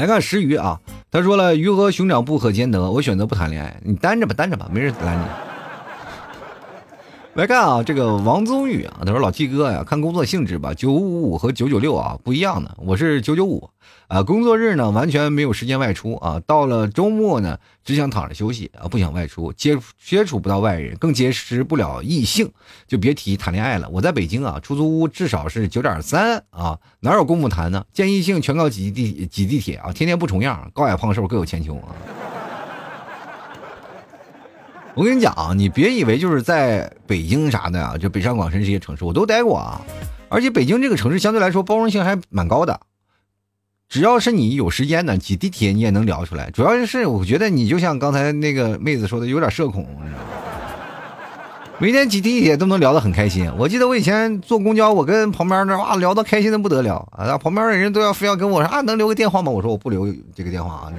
[0.00, 0.80] 来看石鱼啊，
[1.10, 5.49] 他说了，鱼和熊掌不可兼得，我选择不谈恋爱，你单着吧，单着吧，没人拦你。
[7.40, 13.70] 来看啊，这个王宗宇啊，他说老 T 哥呀，看工作性质吧，九五五和九九六啊不一样的，我是九九五
[14.08, 22.46] 啊，工作日呢完全没有时间外出啊，到了周末呢只想躺着休息啊，不想外出，接接触不到外人，更结识不了异性，
[22.86, 23.88] 就别提谈恋爱了。
[23.88, 27.82] 我在北京啊，出租屋至少是九点三啊，哪有功夫谈呢？
[27.90, 31.96] 见异性全靠挤地挤地铁啊，天天不重样，高矮胖瘦各有千秋啊。
[34.94, 39.80] 我跟你讲啊，你别以为就是在北京啥的啊，就北上广深这些城市我都待过啊，
[40.28, 42.80] 而且北京这个城市相对来说包容性还蛮高的。
[43.88, 46.50] 只要是你有时间呢，挤地铁你也能聊出来。
[46.50, 50.24] 主要是我觉得你就像刚才那个妹子说的，有点社恐，你知道吗？
[51.78, 53.50] 每天挤地铁都能聊得很开心。
[53.56, 59.50] 我记得我以前坐公交，我跟旁边那哇聊得开心的不得了啊，旁边的人都要非要跟我说啊，能留个电话吗？
[59.50, 60.92] 我说我不留这个电话啊。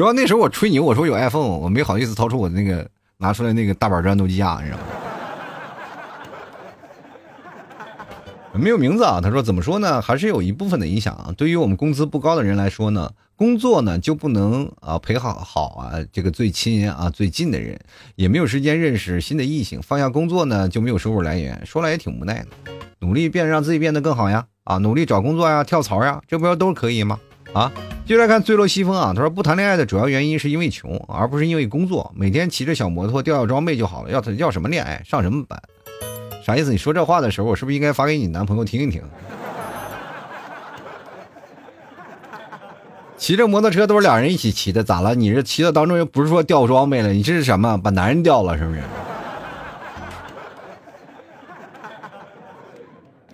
[0.00, 2.88] 主要那时候我吹牛，我说有 iPhone，我没好意思掏出我那个
[3.18, 4.84] 拿出来那个大板砖诺基亚，你知道吗？
[8.54, 10.00] 没有名字啊，他说怎么说呢？
[10.00, 11.34] 还是有一部分的影响啊。
[11.36, 17.78] 对于我们工资不高的人来说呢，工作呢就不能啊陪好好啊这个最亲啊最近的人，
[18.14, 19.82] 也没有时间认识新的异性。
[19.82, 22.46] 放下工作呢就没有收入来源，说来也挺无奈的。
[23.00, 27.20] 努力变让自己变得更好呀啊，努力找工作呀，跳槽呀，这不都是可以吗？
[27.52, 27.70] 啊，
[28.06, 32.12] 接着看坠落西风啊，他说不谈恋爱的主要原因是因为穷，而不是因为工作。
[32.14, 35.60] 每天骑着小摩托吊吊装备就好了，要他要什么恋爱，上什么班？
[36.44, 36.70] 啥意思？
[36.70, 39.02] 你说这话的时候，我是不是应该发给你男朋友听一听？
[43.18, 45.14] 骑着摩托车都是俩人一起骑的，咋了？
[45.14, 47.76] 你这骑的当中又不是说掉装备了，你这是什么？
[47.76, 48.80] 把男人掉了是不是？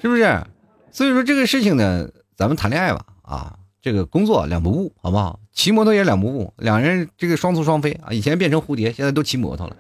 [0.03, 0.43] 是不是？
[0.91, 3.55] 所以说这个事情呢，咱们谈恋爱吧，啊，
[3.87, 5.39] 这个工作两不误，好不好？
[5.53, 8.11] 骑摩托也两不误，两人这个双宿双飞啊！
[8.11, 9.77] 以前变成蝴蝶，现在都骑摩托了。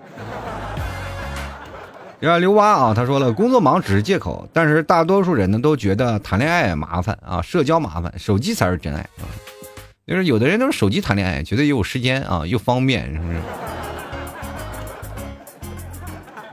[2.22, 9.26] 后刘蛙啊，他说了，工作忙只是借口，但是大多数人呢都觉得谈恋爱麻烦啊，社交麻烦，手机才是真爱啊。
[10.06, 13.40] 就是有的人都是手机谈恋爱，觉得又有时间啊，又方便，是不是？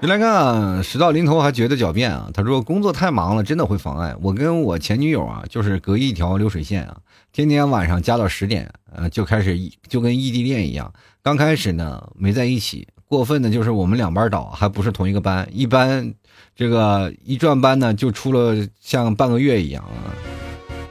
[0.01, 2.31] 你来看，事到临头还觉得狡辩啊。
[2.33, 4.15] 他说工作太忙了，真的会妨碍。
[4.23, 6.97] 我跟我前女友啊，就是隔一条流水线啊，
[7.33, 10.93] 天天晚上加到十点，呃，就开始就跟异地恋一样。
[11.23, 12.87] 刚开始呢没在一起。
[13.07, 15.47] 过分的就是我们两班倒，还不是同一个班。
[15.51, 16.13] 一般
[16.55, 20.13] 这个一转班呢，就出了像半个月一样啊。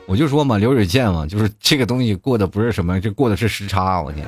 [0.06, 4.02] 我就说嘛，流水线嘛，就是这个东西过的不是什么，这过的是时差。
[4.02, 4.26] 我天，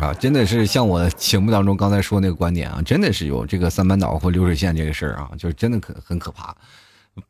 [0.00, 6.52] 啊，真的是像我节目当中刚才说那个观点啊，真的是有这个三班倒或流水线这个事儿啊，就是真的可很可怕。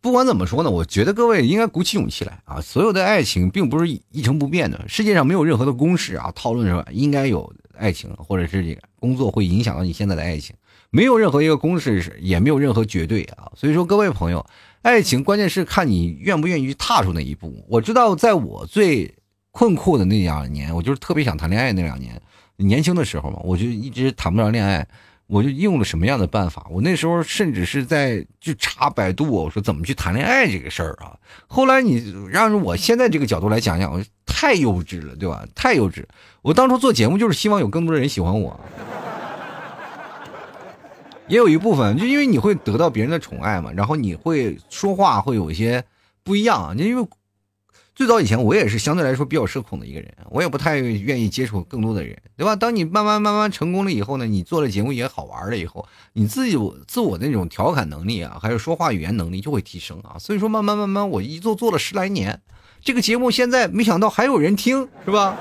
[0.01, 2.61] 不管怎么说呢，我觉得各位应该鼓起勇气来啊。
[2.61, 6.87] 所有的爱情并不是一成不变的，世界上没有任何的公式啊，套论是吧？
[6.93, 7.53] 应该有。
[7.76, 10.55] 爱情或者是工作会影响到你现在的爱情，
[10.91, 13.51] 没有任何一个公式是，也没有任何绝对啊。
[13.57, 14.47] 所以说，各位朋友，
[14.82, 17.66] 爱情关键是看你愿不愿意去踏出那一步。
[17.68, 19.12] 我知道，在我最
[19.51, 22.22] 困苦的那两年，我就是特别想谈恋爱那两年，
[22.59, 24.87] 年轻的时候嘛，我就一直谈不上恋爱。
[25.27, 26.66] 我就用了什么样的办法？
[26.70, 31.16] 我那时候甚至是在去查百度，我说怎么去谈恋爱这个事儿啊。
[31.47, 35.45] 后来你让着我现在这个角度来讲讲，我太幼稚了，对吧？
[35.55, 36.05] 太幼稚。
[36.43, 38.59] 我当初做节目就是希望有更多的人喜欢我，
[41.29, 45.83] 也有一部分就因为你会得到别人的宠爱嘛，然后你会说话会有一些
[46.22, 47.09] 不一样，因为。
[47.95, 52.57] 最早以前，我也是相对来说比较社恐的一个人，我也不太愿意接触更多的人，对吧？
[52.57, 60.18] 当你慢慢慢慢成功了以后呢，你做了节目也好玩了以后，你自己自我的那种调侃能力啊，还有说话语言能力就会提升啊。
[60.18, 62.40] 所以说，慢慢慢慢，我一做做了十来年，
[62.82, 65.36] 这个节目现在没想到还有人听，是吧？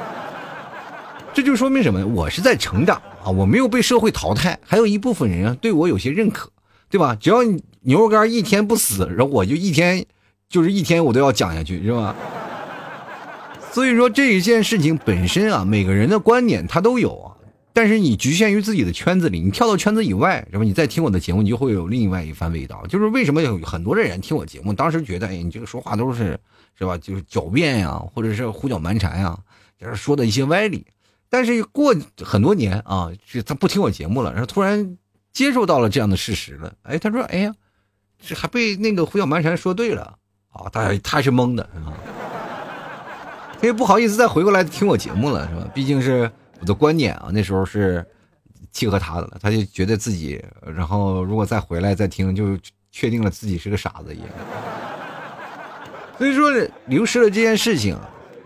[1.33, 2.05] 这就说明什么？
[2.05, 6.51] 我是在成长啊，我没有被社会淘汰，还有一部分人啊对我有些认可，
[6.87, 7.15] 对吧？
[7.15, 7.37] 只要
[7.81, 10.05] 牛肉干一天不死，然后我就一天
[10.53, 12.15] 就是一天我都要讲下去，是吧？
[13.71, 17.33] 所以说这一件事情本身啊，每个人的观点他都有啊，
[17.73, 20.63] 但是你局限于自己的圈子里，你跳到圈子以外，是吧？
[20.63, 22.85] 你再听我的节目，你就会有另外一番味道。
[22.85, 26.39] 就是为什么有很多的人听我节目，当时觉得，哎，你这个说话都是，
[26.77, 26.95] 是吧？
[26.99, 29.35] 就是狡辩呀，或者是胡搅蛮缠呀，
[29.81, 30.85] 就是说的一些歪理。
[31.31, 34.99] 但是过很多年啊，就他不听我节目了，然后突然
[35.31, 37.55] 接受到了这样的事实了，哎，他说，哎呀，
[38.23, 40.19] 这还被那个胡搅蛮缠说对了
[40.53, 41.93] 啊，他他是懵的，是吧？
[43.61, 45.67] 也不好意思再回过来听我节目了，是吧？
[45.73, 46.29] 毕竟是
[46.59, 48.05] 我的观点啊，那时候是
[48.71, 50.43] 契合他的了，他就觉得自己，
[50.75, 52.57] 然后如果再回来再听，就
[52.91, 54.27] 确定了自己是个傻子一样。
[56.17, 56.51] 所以说，
[56.85, 57.97] 流失了这件事情，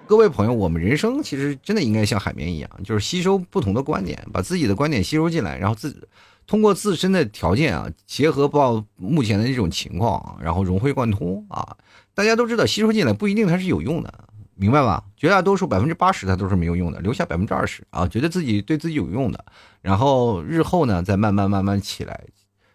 [0.06, 6.08] 各位朋友，我们人生其实真的应该像海绵一样，就是吸收不同的观点，把自己的观点吸收进来，然后自
[6.48, 11.78] 通过自身的条件啊，结合到目前的这种情况，然后融会贯通啊。
[12.16, 14.12] 大家都知道，吸收进来不一定它是有用的。
[14.60, 15.04] 明白吧？
[15.16, 19.46] 绝大多数百分之八十它都是没有用的，留下百分之二十啊，觉得自己对自己有用的，
[19.84, 22.26] 然后日后呢再慢慢慢慢起来，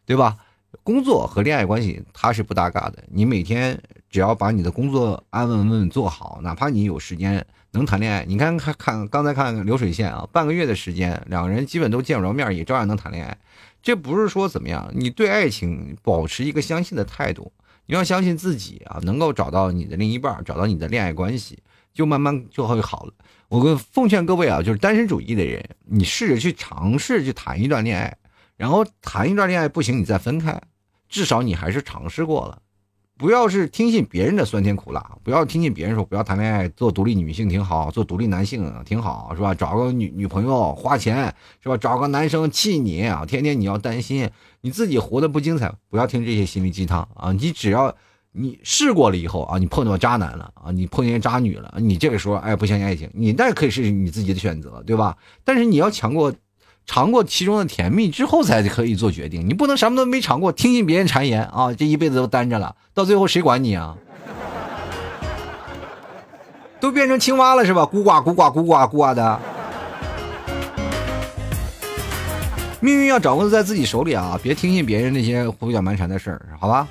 [0.07, 0.37] 对吧？
[0.85, 3.77] 工作和恋爱关系它是不搭嘎的，你每天
[4.09, 13.37] 只要把你的工作安稳稳稳做好，哪怕你有时间能谈恋爱，你看看看刚才看流水线啊，半个月的时间，两个人基本都见不着面，也照样能谈恋爱。
[13.83, 17.51] 这不是说怎么样，你对爱情保持一个相信的态度，
[17.87, 21.59] 你要相信自己啊，能够找到你的另一半，找到你的恋爱关系，
[21.95, 23.13] 就慢慢就会好了。
[23.49, 28.15] 我奉劝各位啊，就是单身主义的人，你试着去尝试去谈一段恋爱，
[28.57, 30.61] 然后谈一段恋爱不行，你再分开，
[31.09, 32.61] 至少你还是尝试过了。
[33.19, 39.55] 不要是听信别人的酸甜苦辣，不要听信别人说不要谈恋爱，做独立女性挺好，做独立男性挺好，是吧？
[39.55, 41.33] 找个女女朋友花钱，
[41.63, 41.77] 是吧？
[41.77, 44.29] 找个男生气你啊，天天你要担心
[44.61, 47.31] 你自己活得不精彩，不要听这些心灵鸡汤啊！
[47.33, 47.95] 你只要
[48.33, 55.17] 你试过了以后啊，你碰到渣男了啊，你碰见渣女了，你这个时候哎不相信爱情，你那可以是你自己的选择，对吧？
[55.45, 56.33] 但是你要强过。
[56.87, 61.73] 尝过其中的甜蜜之后才可以做决定，你不能什么都没尝过，听信别人谗言啊！
[61.73, 63.97] 这一辈子都单着了，到最后谁管你啊？
[66.81, 67.83] 都变成青蛙了是吧？
[67.83, 69.41] 咕呱咕呱咕呱咕呱的。
[72.81, 74.39] 命运要掌握在自己手里啊！
[74.43, 76.89] 别听信别人那些胡搅蛮缠的事儿，好吧？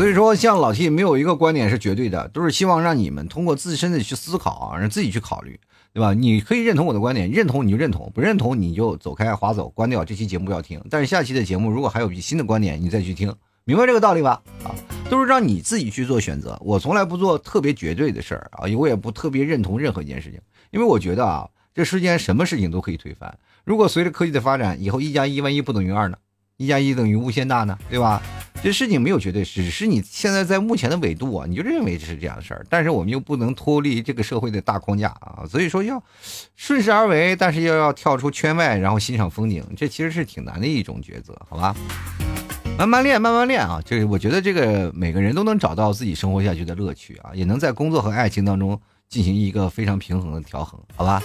[0.00, 5.60] 所以说，像老 T 没有一个观点是绝对的，都是希望让你们通过自身的去思考，让自己去考虑。
[5.92, 6.14] 对吧？
[6.14, 10.82] 你可以认同我的观点，认同你就认同，不认同你就走开，划走，关掉这期节目不要听。
[10.88, 13.30] 但是下期的节目如果还有新的观点，你再去听，
[13.64, 14.40] 明白这个道理吧？
[14.64, 14.72] 啊，
[15.10, 16.58] 都是让你自己去做选择。
[16.64, 20.40] 我从来不做特别绝对的事儿啊，我也不特别认同任何一件事情，
[20.70, 23.38] 因为我觉得啊，这世间什么事情都可以推翻。
[23.66, 26.16] 如果随着科技的发展，以后一加一万一不等于二呢？
[26.60, 27.78] 一加一等于无限大呢？
[27.88, 28.22] 对吧？
[28.62, 32.66] 这事情没有绝对，只是你现在在目前的纬度啊，你就认为这是这样的事儿。
[32.68, 36.02] 但是我们又不能脱离这个社会的大框架啊，所以说要
[36.56, 41.74] 顺势而为，但是又要跳出圈外，然后欣赏风景，这其实是挺难的一种抉择，好吧？
[42.76, 43.80] 慢慢练，慢慢练啊！
[43.82, 51.22] 就是我觉得这个每个人都能找到自己生活下去的乐趣啊，也能在工作和爱情当中进行一个非常平衡的调衡，好吧？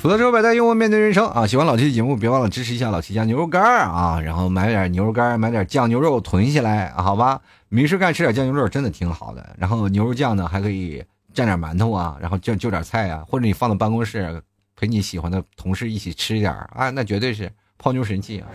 [0.00, 1.44] 吐槽之后百态，幽默面对人生啊！
[1.44, 4.20] 喜欢老七的节目，别忘了支持一下老七家牛肉干啊！
[4.20, 7.40] 然后买点牛肉干，买点酱牛肉囤起来，好吧？
[7.68, 9.56] 没事干吃点酱牛肉真的挺好的。
[9.58, 11.02] 然后牛肉酱呢，还可以
[11.34, 14.40] 蘸点馒头啊，然后就就点菜啊，或者你放到办公室
[14.76, 18.46] 陪你喜欢的同事一起吃一点啊，那绝对是泡妞神器啊！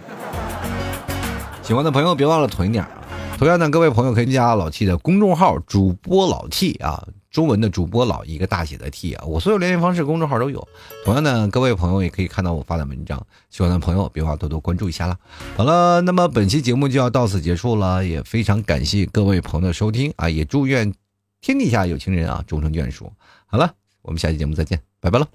[1.62, 2.90] 喜欢的朋友别忘了囤点啊！
[3.38, 7.06] 同样呢，各位朋友可以加老 T 的公众号主播老 T 啊。
[7.34, 10.66] 中文的主播老一个大写的 T 啊，我所有联系方式公众号都有。
[11.04, 15.18] 同样呢，各位朋友也可以看到我发的文章，喜欢的朋友别忘多多关注一下啦。
[15.58, 20.94] 好了，那么本期节目就要到此结束了，也非常感谢各位朋友的收听啊，也祝愿
[21.42, 23.12] 天底下有情人啊终成眷属。
[23.48, 23.74] 好了，
[24.04, 25.28] 我们下期节目再见，拜拜了。